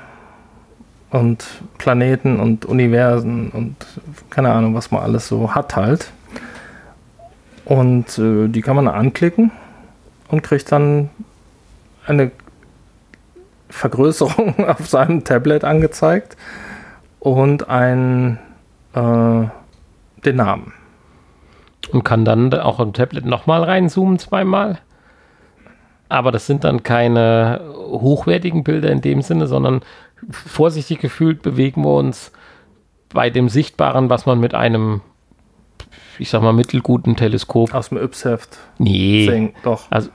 [1.11, 1.45] und
[1.77, 3.75] Planeten und Universen und
[4.29, 6.11] keine Ahnung, was man alles so hat halt.
[7.65, 9.51] Und äh, die kann man anklicken
[10.29, 11.09] und kriegt dann
[12.05, 12.31] eine
[13.69, 16.37] Vergrößerung auf seinem Tablet angezeigt
[17.19, 18.39] und ein,
[18.93, 19.43] äh,
[20.25, 20.73] den Namen.
[21.91, 24.79] Und kann dann auch im Tablet nochmal reinzoomen zweimal?
[26.07, 29.81] Aber das sind dann keine hochwertigen Bilder in dem Sinne, sondern
[30.29, 32.31] vorsichtig gefühlt bewegen wir uns
[33.13, 35.01] bei dem Sichtbaren, was man mit einem,
[36.17, 37.73] ich sag mal, mittelguten Teleskop.
[37.73, 38.57] Aus dem Yps-Heft.
[38.77, 39.27] Nee.
[39.27, 39.83] Sing, doch.
[39.89, 40.09] Also,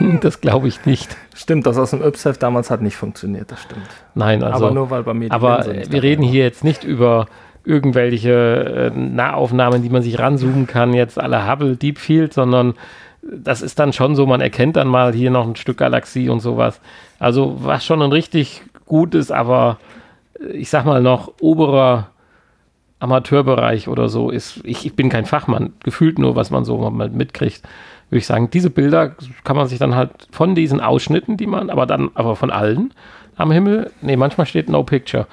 [0.20, 1.16] das glaube ich nicht.
[1.34, 3.86] Stimmt, das aus dem Yps-Heft damals hat nicht funktioniert, das stimmt.
[4.14, 4.66] Nein, also.
[4.66, 7.26] Aber nur weil bei mir Aber sind, wir reden hier jetzt nicht über
[7.64, 12.74] irgendwelche äh, Nahaufnahmen, die man sich ranzoomen kann, jetzt alle Hubble, Deep Field, sondern
[13.22, 16.40] das ist dann schon so, man erkennt dann mal hier noch ein Stück Galaxie und
[16.40, 16.80] sowas.
[17.18, 19.78] Also was schon ein richtig gut ist, aber
[20.40, 22.08] äh, ich sag mal noch oberer
[22.98, 27.10] Amateurbereich oder so ist, ich, ich bin kein Fachmann, gefühlt nur, was man so mal
[27.10, 27.62] mitkriegt,
[28.08, 29.14] würde ich sagen, diese Bilder
[29.44, 32.94] kann man sich dann halt von diesen Ausschnitten, die man, aber dann, aber von allen
[33.36, 35.26] am Himmel, nee, manchmal steht No Picture.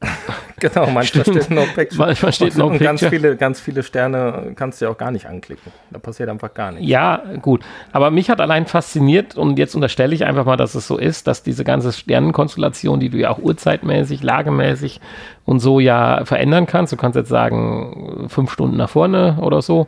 [0.60, 1.44] genau, manchmal Stimmt.
[1.44, 2.06] steht No Picture.
[2.06, 2.78] Manchmal steht No und.
[2.78, 5.72] Ganz viele, ganz viele Sterne kannst du ja auch gar nicht anklicken.
[5.90, 6.88] Da passiert einfach gar nichts.
[6.88, 7.62] Ja, gut.
[7.92, 11.26] Aber mich hat allein fasziniert und jetzt unterstelle ich einfach mal, dass es so ist,
[11.26, 15.00] dass diese ganze Sternenkonstellation, die du ja auch urzeitmäßig, lagemäßig
[15.44, 16.92] und so ja verändern kannst.
[16.92, 19.86] Du kannst jetzt sagen, fünf Stunden nach vorne oder so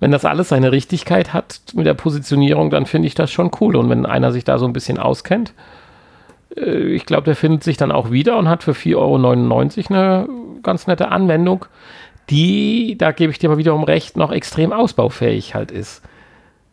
[0.00, 3.74] wenn das alles seine Richtigkeit hat mit der Positionierung, dann finde ich das schon cool.
[3.74, 5.54] Und wenn einer sich da so ein bisschen auskennt,
[6.56, 9.16] ich glaube, der findet sich dann auch wieder und hat für 4,99 Euro
[9.94, 10.28] eine
[10.62, 11.66] ganz nette Anwendung,
[12.30, 16.02] die, da gebe ich dir mal wiederum recht, noch extrem ausbaufähig halt ist.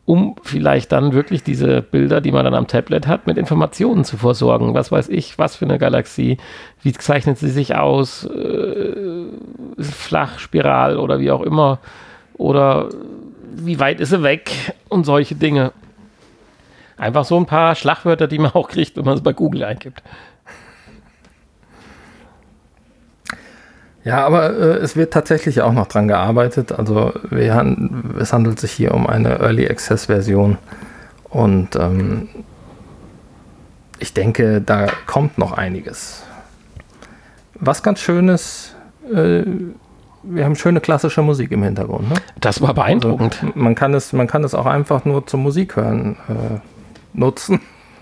[0.05, 4.17] Um vielleicht dann wirklich diese Bilder, die man dann am Tablet hat, mit Informationen zu
[4.17, 4.73] versorgen.
[4.73, 6.37] Was weiß ich, was für eine Galaxie,
[6.81, 9.25] wie zeichnet sie sich aus, äh,
[9.79, 11.79] flach, spiral oder wie auch immer.
[12.33, 12.89] Oder
[13.53, 15.71] wie weit ist sie weg und solche Dinge.
[17.01, 20.03] Einfach so ein paar Schlagwörter, die man auch kriegt, wenn man es bei Google eingibt.
[24.03, 26.71] Ja, aber äh, es wird tatsächlich auch noch dran gearbeitet.
[26.71, 27.75] Also wir,
[28.19, 30.59] es handelt sich hier um eine Early Access Version
[31.29, 32.29] und ähm,
[33.97, 36.23] ich denke, da kommt noch einiges.
[37.55, 38.75] Was ganz schön ist,
[39.11, 39.41] äh,
[40.21, 42.09] wir haben schöne klassische Musik im Hintergrund.
[42.09, 42.15] Ne?
[42.39, 43.39] Das war beeindruckend.
[43.41, 46.70] Also man, kann es, man kann es auch einfach nur zum Musik hören äh,
[47.13, 47.61] nutzen.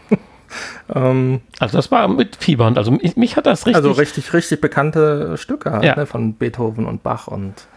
[0.94, 2.78] ähm, also das war mit Fiebern.
[2.78, 3.76] Also mich, mich, hat das richtig.
[3.76, 5.96] Also richtig, richtig bekannte Stücke halt, ja.
[5.96, 7.68] ne, von Beethoven und Bach und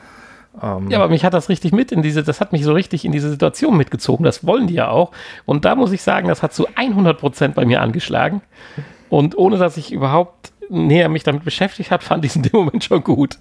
[0.61, 3.05] ähm, ja, aber mich hat das richtig mit in diese, das hat mich so richtig
[3.05, 4.25] in diese Situation mitgezogen.
[4.25, 5.13] Das wollen die ja auch.
[5.47, 8.43] Und da muss ich sagen, das hat zu 100 Prozent bei mir angeschlagen.
[9.09, 12.53] Und ohne dass ich überhaupt näher mich damit beschäftigt habe, fand ich es in dem
[12.53, 13.39] Moment schon gut.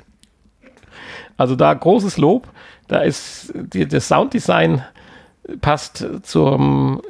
[1.37, 2.47] Also da großes Lob.
[2.87, 4.83] Da ist die, das Sounddesign
[5.59, 7.01] passt zum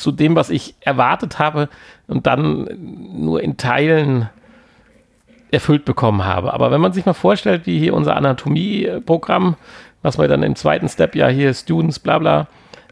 [0.00, 1.68] zu dem, was ich erwartet habe
[2.06, 4.28] und dann nur in Teilen
[5.50, 6.52] erfüllt bekommen habe.
[6.54, 9.56] Aber wenn man sich mal vorstellt, wie hier unser Anatomieprogramm,
[10.02, 12.46] was wir dann im zweiten Step ja hier Students, bla bla,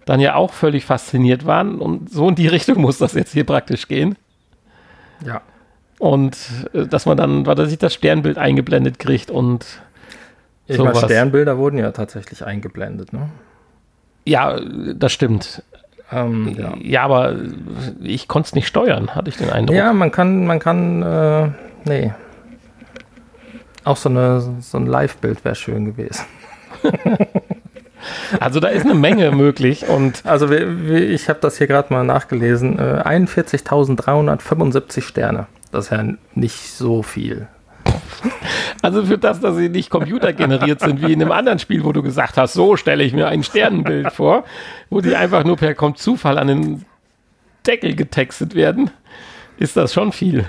[0.04, 3.44] dann ja auch völlig fasziniert waren und so in die Richtung muss das jetzt hier
[3.44, 4.16] praktisch gehen.
[5.24, 5.42] Ja.
[5.98, 6.36] Und
[6.72, 9.66] äh, dass man dann, er sich das Sternbild eingeblendet kriegt und
[10.70, 13.30] ich meine, Sternbilder wurden ja tatsächlich eingeblendet, ne?
[14.26, 14.60] Ja,
[14.94, 15.62] das stimmt.
[16.10, 16.74] Ähm, ja.
[16.80, 17.02] ja.
[17.02, 17.36] aber
[18.00, 19.76] ich konnte es nicht steuern, hatte ich den Eindruck.
[19.76, 21.48] Ja, man kann, man kann, äh,
[21.84, 22.12] nee.
[23.84, 26.24] Auch so, eine, so ein Live-Bild wäre schön gewesen.
[28.40, 32.78] also da ist eine Menge möglich und also ich habe das hier gerade mal nachgelesen.
[32.78, 35.46] Äh, 41.375 Sterne.
[35.72, 36.04] Das ist ja
[36.34, 37.48] nicht so viel.
[38.82, 42.02] Also für das, dass sie nicht computergeneriert sind, wie in einem anderen Spiel, wo du
[42.02, 44.44] gesagt hast, so stelle ich mir ein Sternenbild vor,
[44.88, 46.84] wo die einfach nur per Zufall an den
[47.66, 48.90] Deckel getextet werden,
[49.58, 50.44] ist das schon viel.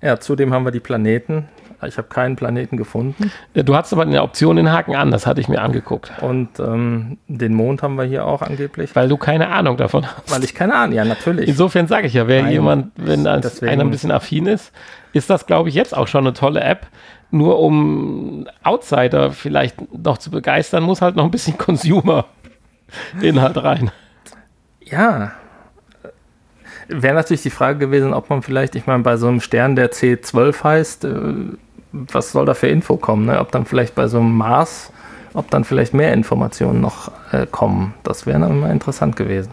[0.00, 1.48] Ja, zudem haben wir die Planeten.
[1.86, 3.32] Ich habe keinen Planeten gefunden.
[3.54, 6.12] Du hattest aber eine Option den Haken an, das hatte ich mir angeguckt.
[6.20, 8.94] Und ähm, den Mond haben wir hier auch angeblich.
[8.94, 10.30] Weil du keine Ahnung davon hast.
[10.30, 11.48] Weil ich keine Ahnung, ja, natürlich.
[11.48, 14.72] Insofern sage ich ja, wer Nein, jemand, wenn deswegen, einer ein bisschen affin ist,
[15.12, 16.86] ist das, glaube ich, jetzt auch schon eine tolle App.
[17.30, 21.56] Nur um Outsider vielleicht noch zu begeistern, muss halt noch ein bisschen
[23.18, 23.90] Consumer-Inhalt rein.
[24.84, 25.32] Ja.
[26.88, 29.92] Wäre natürlich die Frage gewesen, ob man vielleicht, ich meine, bei so einem Stern, der
[29.92, 31.34] C12 heißt, äh,
[31.92, 33.26] was soll da für Info kommen?
[33.26, 33.38] Ne?
[33.38, 34.92] Ob dann vielleicht bei so einem Mars,
[35.34, 37.94] ob dann vielleicht mehr Informationen noch äh, kommen.
[38.02, 39.52] Das wäre dann mal interessant gewesen.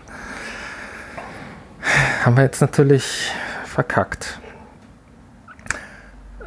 [2.24, 3.32] Haben wir jetzt natürlich
[3.66, 4.40] verkackt.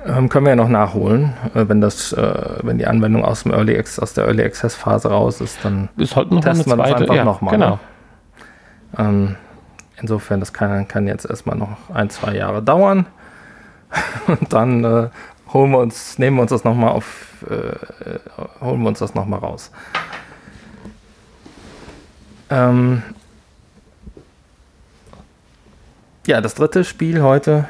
[0.04, 3.52] Ähm, können wir ja noch nachholen, äh, wenn das, äh, wenn die Anwendung aus dem
[3.52, 6.76] Early Access, aus der Early Access Phase raus ist, dann ist halt noch testen wir
[6.76, 7.54] das einfach ja, nochmal.
[7.54, 7.70] Genau.
[7.70, 7.78] Ne?
[8.98, 9.36] Ähm,
[9.96, 13.06] insofern, das kann, kann jetzt erstmal noch ein, zwei Jahre dauern.
[14.26, 15.08] Und dann äh,
[15.52, 17.76] holen wir uns, nehmen wir uns das nochmal auf, äh,
[18.60, 19.70] holen wir uns das nochmal raus.
[22.50, 23.02] Ähm,
[26.26, 27.68] ja, das dritte Spiel heute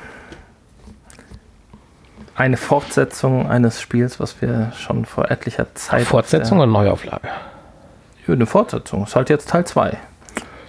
[2.35, 6.07] eine Fortsetzung eines Spiels, was wir schon vor etlicher Zeit.
[6.07, 7.28] Fortsetzung oder Neuauflage?
[8.26, 9.05] Ja, eine Fortsetzung.
[9.05, 9.99] Ist halt jetzt Teil 2.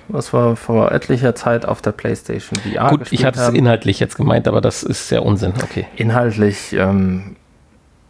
[0.10, 4.16] Was wir vor etlicher Zeit auf der PlayStation VR Gut, ich hatte es inhaltlich jetzt
[4.16, 5.54] gemeint, aber das ist ja Unsinn.
[5.64, 5.88] Okay.
[5.96, 7.36] Inhaltlich ähm,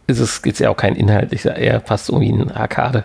[0.06, 3.04] ist es geht's ja auch kein inhaltlicher, eher fast so wie ein Arcade.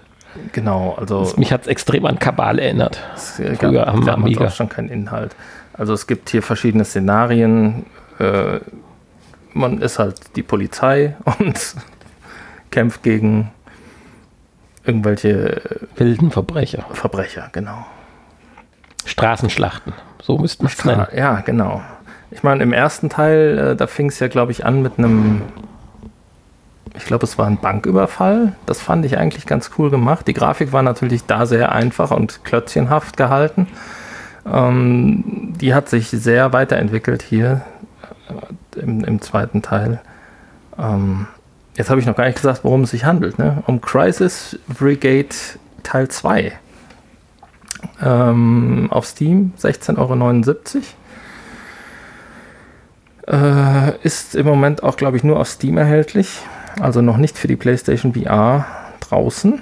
[0.52, 1.22] Genau, also.
[1.22, 3.02] Das, mich hat es extrem an Kabal erinnert.
[3.16, 4.46] Es Früher gab, am Amiga.
[4.46, 5.36] auch schon keinen Inhalt.
[5.74, 7.86] Also es gibt hier verschiedene Szenarien.
[8.20, 8.60] Äh,
[9.54, 11.76] man ist halt die Polizei und
[12.70, 13.52] kämpft gegen
[14.86, 15.62] irgendwelche
[15.96, 16.86] wilden Verbrecher.
[16.94, 17.86] Verbrecher, genau.
[19.10, 21.08] Straßenschlachten, so müsste man es nennen.
[21.16, 21.82] Ja, genau.
[22.32, 25.42] Ich meine, im ersten Teil, äh, da fing es ja, glaube ich, an mit einem,
[26.96, 28.54] ich glaube, es war ein Banküberfall.
[28.66, 30.28] Das fand ich eigentlich ganz cool gemacht.
[30.28, 33.68] Die Grafik war natürlich da sehr einfach und klötzchenhaft gehalten.
[34.46, 37.62] Ähm, die hat sich sehr weiterentwickelt hier
[38.76, 40.00] im, im zweiten Teil.
[40.78, 41.28] Ähm,
[41.76, 43.40] jetzt habe ich noch gar nicht gesagt, worum es sich handelt.
[43.40, 43.64] Ne?
[43.66, 45.36] Um Crisis Brigade
[45.84, 46.54] Teil 2.
[48.02, 50.76] Ähm, auf Steam 16,79
[53.28, 53.38] Euro.
[53.38, 56.42] Äh, ist im Moment auch, glaube ich, nur auf Steam erhältlich.
[56.80, 58.66] Also noch nicht für die PlayStation VR
[59.00, 59.62] draußen.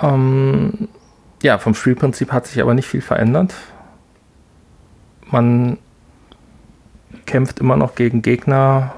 [0.00, 0.88] Ähm,
[1.42, 3.54] ja, vom Spielprinzip hat sich aber nicht viel verändert.
[5.30, 5.78] Man
[7.26, 8.94] kämpft immer noch gegen Gegner,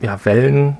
[0.00, 0.76] ja, Wellen.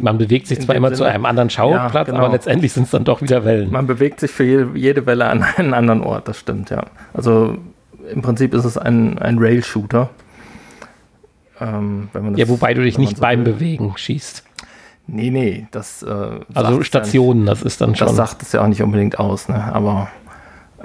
[0.00, 2.18] Man bewegt sich zwar immer Sinne, zu einem anderen Schauplatz, ja, genau.
[2.18, 3.70] aber letztendlich sind es dann doch wieder Wellen.
[3.70, 6.84] Man bewegt sich für jede, jede, Welle an einen anderen Ort, das stimmt, ja.
[7.14, 7.58] Also
[8.12, 10.10] im Prinzip ist es ein, ein Rail-Shooter.
[11.60, 13.54] Ähm, ja, wobei du dich nicht so beim will.
[13.54, 14.44] Bewegen schießt.
[15.08, 16.02] Nee, nee, das.
[16.02, 18.08] Äh, also Stationen, ja nicht, das ist dann schon.
[18.08, 19.72] Das sagt es ja auch nicht unbedingt aus, ne?
[19.72, 20.08] Aber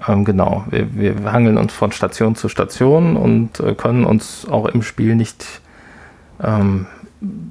[0.07, 4.67] ähm, genau, wir, wir hangeln uns von Station zu Station und äh, können uns auch
[4.67, 5.45] im Spiel nicht
[6.41, 6.87] ähm,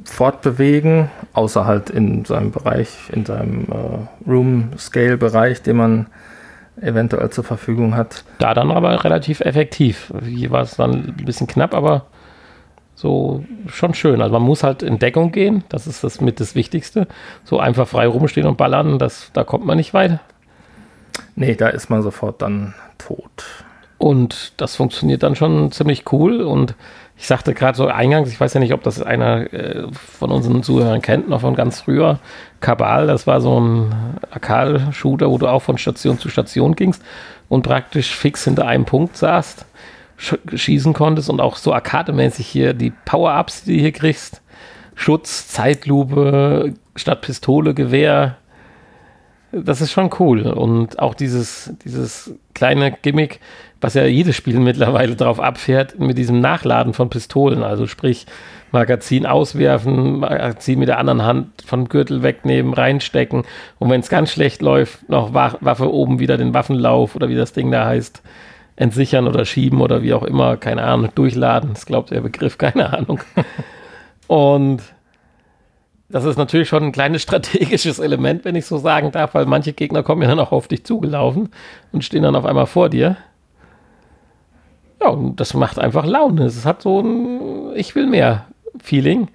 [0.05, 6.07] fortbewegen, außer halt in seinem Bereich, in seinem äh, Room-Scale-Bereich, den man
[6.81, 8.25] eventuell zur Verfügung hat.
[8.39, 10.13] Da dann aber relativ effektiv.
[10.25, 12.07] Hier war es dann ein bisschen knapp, aber
[12.95, 14.21] so schon schön.
[14.21, 17.07] Also man muss halt in Deckung gehen, das ist das mit das Wichtigste.
[17.45, 20.19] So einfach frei rumstehen und ballern, das, da kommt man nicht weit.
[21.35, 23.65] Nee, da ist man sofort dann tot.
[23.99, 26.41] Und das funktioniert dann schon ziemlich cool.
[26.41, 26.75] Und
[27.21, 30.63] ich sagte gerade so eingangs, ich weiß ja nicht, ob das einer äh, von unseren
[30.63, 32.19] Zuhörern kennt, noch von ganz früher.
[32.61, 33.95] Kabal, das war so ein
[34.31, 37.03] Arcade-Shooter, wo du auch von Station zu Station gingst
[37.51, 39.67] und praktisch fix hinter einem Punkt saßt
[40.55, 44.43] schießen konntest und auch so arkademäßig hier die Power-Ups, die du hier kriegst.
[44.95, 48.37] Schutz, Zeitlupe, statt Pistole, Gewehr.
[49.53, 50.47] Das ist schon cool.
[50.47, 53.41] Und auch dieses, dieses kleine Gimmick,
[53.81, 57.63] was ja jedes Spiel mittlerweile drauf abfährt, mit diesem Nachladen von Pistolen.
[57.63, 58.27] Also sprich,
[58.73, 63.45] Magazin auswerfen, Magazin mit der anderen Hand vom Gürtel wegnehmen, reinstecken.
[63.79, 67.53] Und wenn es ganz schlecht läuft, noch Waffe oben wieder den Waffenlauf oder wie das
[67.53, 68.23] Ding da heißt,
[68.77, 71.71] entsichern oder schieben oder wie auch immer, keine Ahnung, durchladen.
[71.75, 73.21] Das glaubt der Begriff, keine Ahnung.
[74.27, 74.83] Und
[76.11, 79.73] das ist natürlich schon ein kleines strategisches Element, wenn ich so sagen darf, weil manche
[79.73, 81.51] Gegner kommen ja dann auch auf dich zugelaufen
[81.93, 83.17] und stehen dann auf einmal vor dir.
[85.01, 86.45] Ja, und das macht einfach Laune.
[86.45, 88.47] Es hat so ein Ich will mehr
[88.83, 89.29] Feeling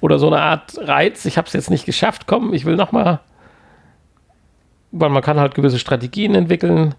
[0.00, 1.24] oder so eine Art Reiz.
[1.24, 3.20] Ich habe es jetzt nicht geschafft, komm, ich will noch mal,
[4.92, 6.94] weil man kann halt gewisse Strategien entwickeln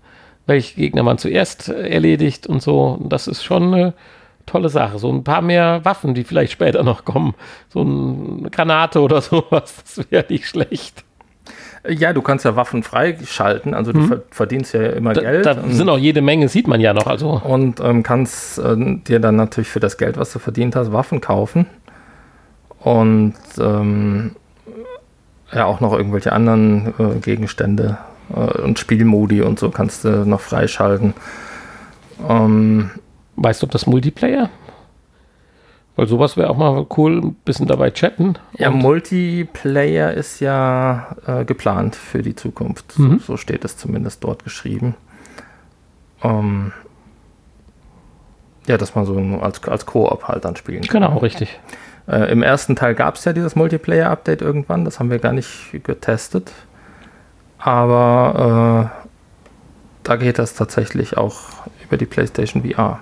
[0.50, 3.00] welche Gegner man zuerst erledigt und so.
[3.04, 3.94] Das ist schon eine
[4.50, 5.00] tolle Sache.
[5.00, 7.36] So ein paar mehr Waffen, die vielleicht später noch kommen.
[7.70, 11.04] So eine Granate oder sowas, das wäre nicht schlecht.
[11.88, 14.22] Ja, du kannst ja Waffen freischalten, also du hm.
[14.32, 15.46] verdienst ja immer da, Geld.
[15.46, 17.08] Da sind auch jede Menge, sieht man ja noch.
[17.08, 17.42] Also.
[17.42, 18.76] Und ähm, kannst äh,
[19.08, 21.68] dir dann natürlich für das Geld, was du verdient hast, Waffen kaufen.
[22.82, 24.36] Und ähm,
[25.54, 27.98] ja, auch noch irgendwelche anderen äh, Gegenstände
[28.36, 31.14] äh, und Spielmodi und so kannst du noch freischalten.
[32.28, 32.92] Ähm,
[33.40, 34.50] weißt du, ob das Multiplayer?
[35.96, 38.36] Weil sowas wäre auch mal cool, ein bisschen dabei chatten.
[38.58, 42.98] Ja, Multiplayer ist ja äh, geplant für die Zukunft.
[42.98, 43.20] Mhm.
[43.20, 44.96] So, so, steht es zumindest dort geschrieben.
[46.24, 46.72] Ähm,
[48.68, 51.02] ja, dass man so als, als Koop halt dann spielen kann.
[51.02, 51.60] Genau, richtig.
[52.08, 55.84] Äh, Im ersten Teil gab es ja dieses Multiplayer-Update irgendwann, das haben wir gar nicht
[55.84, 56.52] getestet.
[57.58, 59.10] Aber äh,
[60.04, 61.42] da geht das tatsächlich auch
[61.84, 63.02] über die PlayStation VR.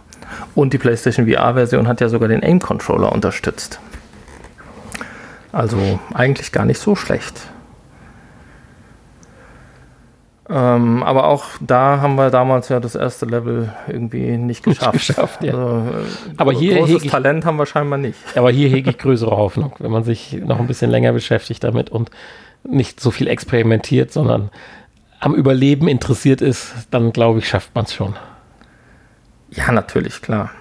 [0.55, 3.79] Und die PlayStation VR-Version hat ja sogar den Aim-Controller unterstützt.
[5.51, 7.49] Also eigentlich gar nicht so schlecht.
[10.49, 14.93] Ähm, aber auch da haben wir damals ja das erste Level irgendwie nicht geschafft.
[14.93, 15.53] Nicht geschafft ja.
[15.53, 18.17] also, äh, aber hier großes ich, Talent haben wir scheinbar nicht.
[18.35, 21.89] Aber hier hege ich größere Hoffnung, wenn man sich noch ein bisschen länger beschäftigt damit
[21.89, 22.11] und
[22.63, 24.49] nicht so viel experimentiert, sondern
[25.19, 28.15] am Überleben interessiert ist, dann glaube ich, schafft man es schon.
[29.51, 30.51] Ja, natürlich, klar.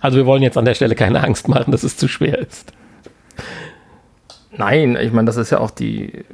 [0.00, 2.72] Also wir wollen jetzt an der Stelle keine Angst machen, dass es zu schwer ist.
[4.56, 6.24] Nein, ich meine, das ist ja auch die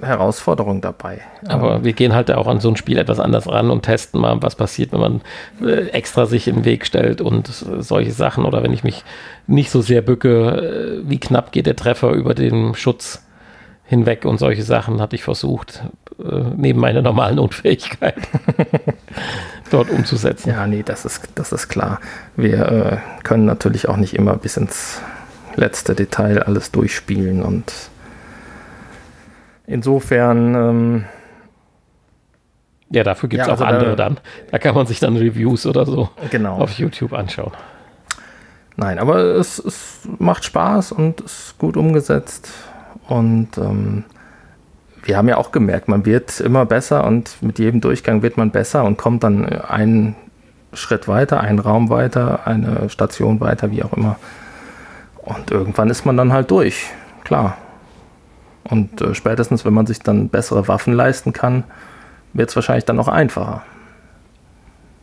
[0.00, 1.22] Herausforderung dabei.
[1.48, 4.42] Aber wir gehen halt auch an so ein Spiel etwas anders ran und testen mal,
[4.42, 5.20] was passiert, wenn man
[5.62, 8.44] äh, extra sich in den Weg stellt und solche Sachen.
[8.44, 9.04] Oder wenn ich mich
[9.46, 13.22] nicht so sehr bücke, äh, wie knapp geht der Treffer über den Schutz
[13.84, 15.84] hinweg und solche Sachen hatte ich versucht,
[16.18, 18.16] äh, neben meiner normalen Unfähigkeit
[19.70, 20.50] dort umzusetzen.
[20.50, 22.00] Ja, nee, das ist, das ist klar.
[22.36, 25.00] Wir können natürlich auch nicht immer bis ins
[25.54, 27.72] letzte Detail alles durchspielen und
[29.66, 30.54] Insofern.
[30.54, 31.04] Ähm,
[32.90, 34.18] ja, dafür gibt es ja, auch also andere da, dann.
[34.50, 36.58] Da kann man sich dann Reviews oder so genau.
[36.58, 37.52] auf YouTube anschauen.
[38.76, 42.48] Nein, aber es, es macht Spaß und ist gut umgesetzt.
[43.08, 44.04] Und ähm,
[45.06, 48.50] wir haben ja auch gemerkt, man wird immer besser und mit jedem Durchgang wird man
[48.50, 50.16] besser und kommt dann einen
[50.72, 54.16] Schritt weiter, einen Raum weiter, eine Station weiter, wie auch immer.
[55.22, 56.86] Und irgendwann ist man dann halt durch,
[57.24, 57.56] klar.
[58.64, 61.64] Und äh, spätestens, wenn man sich dann bessere Waffen leisten kann,
[62.32, 63.62] wird es wahrscheinlich dann auch einfacher.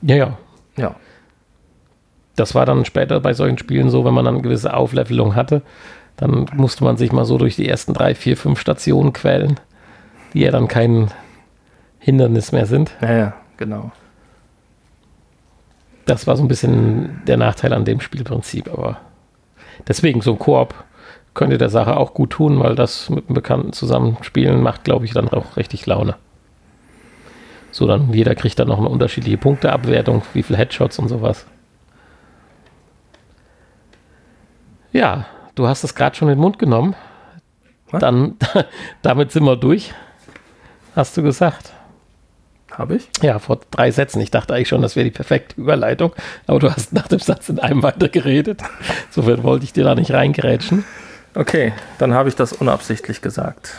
[0.01, 0.38] Ja, ja.
[0.76, 0.95] Ja.
[2.36, 5.62] Das war dann später bei solchen Spielen so, wenn man dann eine gewisse Auflevelung hatte,
[6.18, 9.60] dann musste man sich mal so durch die ersten drei, vier, fünf Stationen quälen,
[10.34, 11.09] die ja dann kein
[11.99, 12.95] Hindernis mehr sind.
[13.01, 13.91] Ja, ja, genau.
[16.05, 18.99] Das war so ein bisschen der Nachteil an dem Spielprinzip, aber
[19.88, 20.73] deswegen so ein Koop
[21.34, 25.13] könnte der Sache auch gut tun, weil das mit einem Bekannten zusammenspielen macht, glaube ich,
[25.13, 26.15] dann auch richtig Laune.
[27.71, 31.47] So, dann jeder kriegt dann noch eine unterschiedliche Punkteabwertung, wie viele Headshots und sowas.
[34.91, 35.25] Ja,
[35.55, 36.95] du hast es gerade schon in den Mund genommen.
[37.89, 37.99] Was?
[37.99, 38.36] Dann,
[39.01, 39.93] damit sind wir durch.
[40.95, 41.73] Hast du gesagt?
[42.71, 43.09] Habe ich?
[43.21, 44.19] Ja, vor drei Sätzen.
[44.21, 46.13] Ich dachte eigentlich schon, das wäre die perfekte Überleitung,
[46.47, 48.61] aber du hast nach dem Satz in einem weiter geredet.
[49.07, 50.83] Insofern wollte ich dir da nicht reingerätschen.
[51.35, 53.75] Okay, dann habe ich das unabsichtlich gesagt.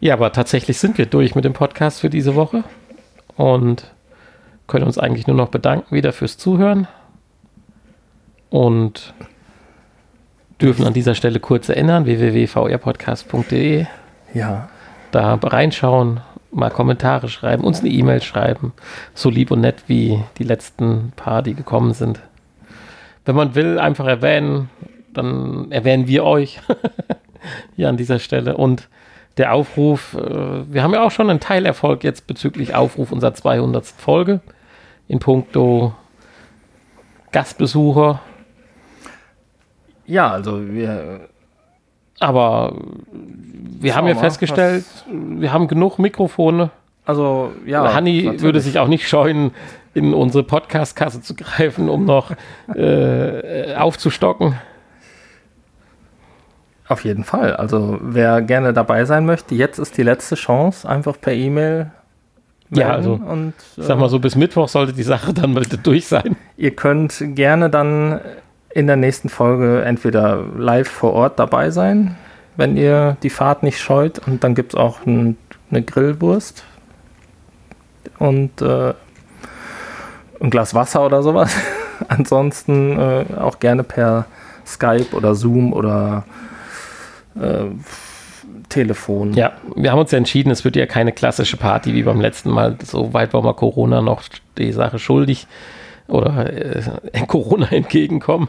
[0.00, 2.64] Ja, aber tatsächlich sind wir durch mit dem Podcast für diese Woche
[3.36, 3.90] und
[4.66, 6.88] können uns eigentlich nur noch bedanken wieder fürs Zuhören
[8.50, 9.14] und
[10.60, 13.86] dürfen an dieser Stelle kurz erinnern, www.vrpodcast.de,
[14.34, 14.68] Ja.
[15.10, 18.72] Da reinschauen, mal Kommentare schreiben, uns eine E-Mail schreiben,
[19.14, 22.20] so lieb und nett wie die letzten paar, die gekommen sind.
[23.24, 24.70] Wenn man will, einfach erwähnen,
[25.12, 26.60] dann erwähnen wir euch
[27.76, 28.88] hier an dieser Stelle und
[29.36, 33.86] der Aufruf, äh, wir haben ja auch schon einen Teilerfolg jetzt bezüglich Aufruf unserer 200.
[33.86, 34.40] Folge
[35.08, 35.94] in puncto
[37.32, 38.20] Gastbesucher,
[40.10, 41.29] Ja, also wir.
[42.20, 42.74] Aber
[43.80, 46.70] wir Schauen haben ja wir, festgestellt, wir haben genug Mikrofone.
[47.04, 47.92] Also, ja.
[47.94, 48.42] Hanni natürlich.
[48.42, 49.52] würde sich auch nicht scheuen,
[49.94, 52.30] in unsere Podcast-Kasse zu greifen, um noch
[52.74, 54.54] äh, aufzustocken.
[56.86, 57.56] Auf jeden Fall.
[57.56, 60.88] Also, wer gerne dabei sein möchte, jetzt ist die letzte Chance.
[60.88, 61.90] Einfach per E-Mail.
[62.70, 66.06] Ja, also, Und, Ich sag mal so, bis Mittwoch sollte die Sache dann mal durch
[66.06, 66.36] sein.
[66.56, 68.20] Ihr könnt gerne dann
[68.72, 72.16] in der nächsten Folge entweder live vor Ort dabei sein,
[72.56, 74.20] wenn ihr die Fahrt nicht scheut.
[74.26, 75.36] Und dann gibt es auch ein,
[75.70, 76.64] eine Grillwurst
[78.18, 78.94] und äh,
[80.40, 81.54] ein Glas Wasser oder sowas.
[82.08, 84.26] Ansonsten äh, auch gerne per
[84.66, 86.24] Skype oder Zoom oder
[87.40, 87.64] äh,
[88.68, 89.34] Telefon.
[89.34, 92.50] Ja, wir haben uns ja entschieden, es wird ja keine klassische Party wie beim letzten
[92.50, 92.76] Mal.
[92.84, 94.22] So weit war mal Corona noch
[94.56, 95.48] die Sache schuldig
[96.10, 96.82] oder äh,
[97.26, 98.48] Corona entgegenkommen.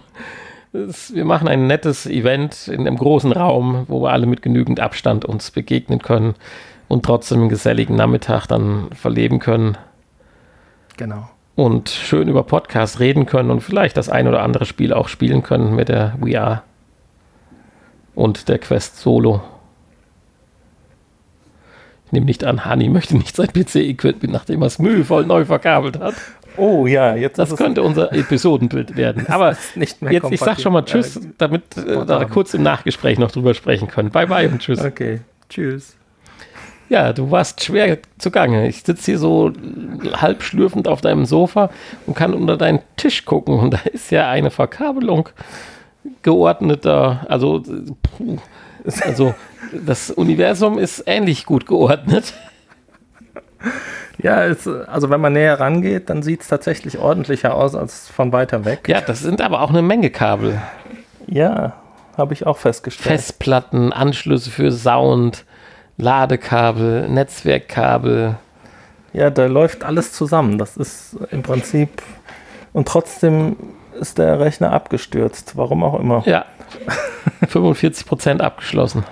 [0.74, 4.80] Es, wir machen ein nettes Event in einem großen Raum, wo wir alle mit genügend
[4.80, 6.36] Abstand uns begegnen können
[6.88, 9.78] und trotzdem einen geselligen Nachmittag dann verleben können
[10.98, 11.30] Genau.
[11.56, 15.44] und schön über Podcast reden können und vielleicht das ein oder andere Spiel auch spielen
[15.44, 16.64] können mit der VR
[18.16, 19.42] und der Quest Solo.
[22.12, 26.16] Nehme nicht an, Hani möchte nicht sein PC-Equipment, nachdem er es mühevoll neu verkabelt hat.
[26.58, 29.26] Oh ja, jetzt Das könnte unser Episodenbild werden.
[29.28, 30.84] Aber nicht mehr jetzt, ich sag schon mal.
[30.84, 34.10] Tschüss, damit äh, da kurz im Nachgespräch noch drüber sprechen können.
[34.10, 34.84] Bye bye und Tschüss.
[34.84, 35.96] Okay, tschüss.
[36.90, 38.68] Ja, du warst schwer zugange.
[38.68, 39.54] Ich sitze hier so
[40.12, 41.70] halb schlürfend auf deinem Sofa
[42.06, 43.58] und kann unter deinen Tisch gucken.
[43.58, 45.30] Und da ist ja eine Verkabelung
[46.22, 47.64] geordneter, also,
[48.04, 48.38] puh,
[49.02, 49.34] also
[49.72, 52.34] das Universum ist ähnlich gut geordnet.
[54.18, 58.32] Ja, es, also wenn man näher rangeht, dann sieht es tatsächlich ordentlicher aus als von
[58.32, 58.88] weiter weg.
[58.88, 60.62] Ja, das sind aber auch eine Menge Kabel.
[61.28, 61.74] Ja,
[62.18, 63.20] habe ich auch festgestellt.
[63.20, 65.46] Festplatten, Anschlüsse für Sound,
[65.98, 68.36] Ladekabel, Netzwerkkabel.
[69.14, 70.58] Ja, da läuft alles zusammen.
[70.58, 72.02] Das ist im Prinzip.
[72.74, 73.56] Und trotzdem
[74.00, 75.58] ist der Rechner abgestürzt.
[75.58, 76.24] Warum auch immer.
[76.26, 76.46] Ja,
[77.48, 79.04] 45 Prozent abgeschlossen.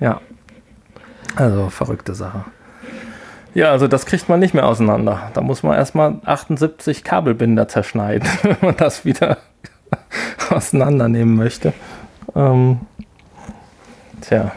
[0.00, 0.20] Ja.
[1.36, 2.44] Also verrückte Sache.
[3.54, 5.30] Ja, also das kriegt man nicht mehr auseinander.
[5.34, 9.38] Da muss man erstmal 78 Kabelbinder zerschneiden, wenn man das wieder
[10.50, 11.72] auseinandernehmen möchte.
[12.34, 12.80] Ähm,
[14.20, 14.52] tja.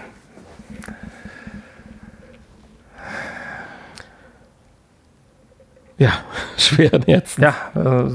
[5.99, 6.11] Ja,
[6.57, 7.41] schweren Herzen.
[7.41, 8.11] Ja, äh,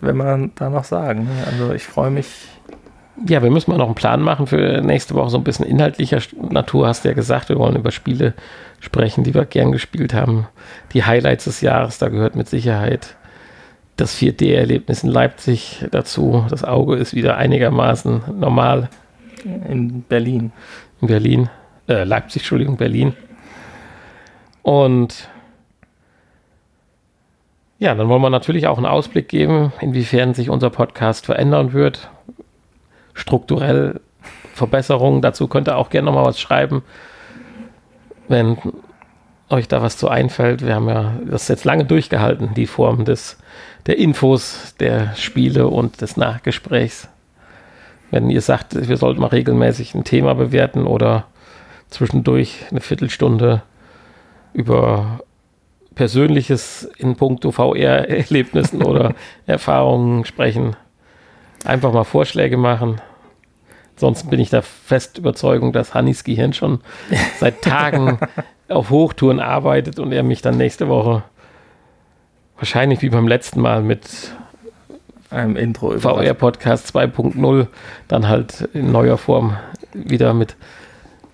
[0.00, 1.24] wenn man da noch sagen.
[1.24, 1.44] ne?
[1.46, 2.48] Also ich freue mich.
[3.26, 6.18] Ja, wir müssen mal noch einen Plan machen für nächste Woche, so ein bisschen inhaltlicher
[6.50, 7.48] Natur, hast du ja gesagt.
[7.48, 8.34] Wir wollen über Spiele
[8.80, 10.48] sprechen, die wir gern gespielt haben.
[10.92, 13.16] Die Highlights des Jahres, da gehört mit Sicherheit
[13.96, 16.44] das 4D-Erlebnis in Leipzig dazu.
[16.50, 18.90] Das Auge ist wieder einigermaßen normal.
[19.44, 20.52] In Berlin.
[21.00, 21.48] in Berlin,
[21.88, 23.14] äh, Leipzig, Entschuldigung, Berlin.
[24.62, 25.28] Und
[27.78, 32.10] ja, dann wollen wir natürlich auch einen Ausblick geben, inwiefern sich unser Podcast verändern wird.
[33.16, 34.00] Strukturell
[34.54, 35.22] Verbesserungen.
[35.22, 36.82] Dazu könnt ihr auch gerne nochmal was schreiben,
[38.28, 38.56] wenn
[39.48, 40.64] euch da was zu einfällt.
[40.64, 43.38] Wir haben ja das jetzt lange durchgehalten, die Form des,
[43.86, 47.08] der Infos, der Spiele und des Nachgesprächs.
[48.10, 51.26] Wenn ihr sagt, wir sollten mal regelmäßig ein Thema bewerten oder
[51.88, 53.62] zwischendurch eine Viertelstunde
[54.52, 55.20] über
[55.94, 59.14] Persönliches in puncto VR-Erlebnissen oder
[59.46, 60.76] Erfahrungen sprechen.
[61.64, 63.00] Einfach mal Vorschläge machen.
[63.96, 66.80] Sonst bin ich der fest Überzeugung, dass Hannis Gehirn schon
[67.40, 68.18] seit Tagen
[68.68, 71.22] auf Hochtouren arbeitet und er mich dann nächste Woche
[72.56, 74.32] wahrscheinlich wie beim letzten Mal mit
[75.30, 77.66] einem Intro VR Podcast 2.0
[78.08, 79.56] dann halt in neuer Form
[79.92, 80.56] wieder mit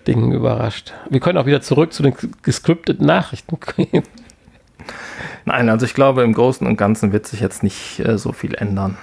[0.07, 0.93] Dingen überrascht.
[1.09, 4.03] Wir können auch wieder zurück zu den gescripteten Nachrichten gehen.
[5.45, 8.55] Nein, also ich glaube, im Großen und Ganzen wird sich jetzt nicht äh, so viel
[8.55, 8.97] ändern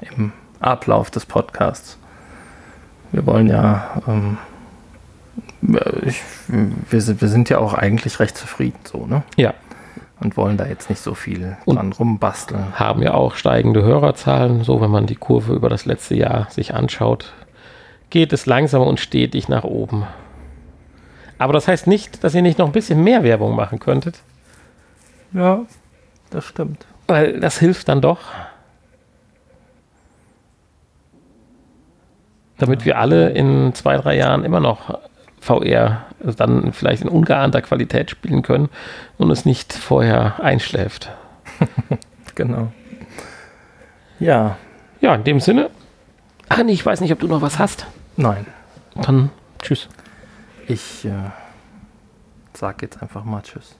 [0.00, 1.98] im Ablauf des Podcasts.
[3.12, 4.38] Wir wollen ja, ähm,
[6.02, 9.22] ich, wir, wir, sind ja auch eigentlich recht zufrieden so, ne?
[9.36, 9.54] Ja.
[10.18, 12.78] Und wollen da jetzt nicht so viel und dran rumbasteln.
[12.78, 16.74] Haben ja auch steigende Hörerzahlen, so wenn man die Kurve über das letzte Jahr sich
[16.74, 17.34] anschaut,
[18.08, 20.06] geht es langsam und stetig nach oben.
[21.38, 24.20] Aber das heißt nicht, dass ihr nicht noch ein bisschen mehr Werbung machen könntet.
[25.32, 25.60] Ja,
[26.30, 26.86] das stimmt.
[27.06, 28.20] Weil das hilft dann doch.
[32.58, 34.98] Damit wir alle in zwei, drei Jahren immer noch
[35.40, 38.68] VR dann vielleicht in ungeahnter Qualität spielen können
[39.18, 41.10] und es nicht vorher einschläft.
[42.34, 42.72] genau.
[44.18, 44.56] Ja.
[45.00, 45.70] Ja, in dem Sinne.
[46.48, 47.86] Ach nee, ich weiß nicht, ob du noch was hast.
[48.16, 48.46] Nein.
[48.94, 49.30] Dann
[49.60, 49.88] tschüss.
[50.66, 51.30] Ich äh,
[52.54, 53.76] sag jetzt einfach mal Tschüss.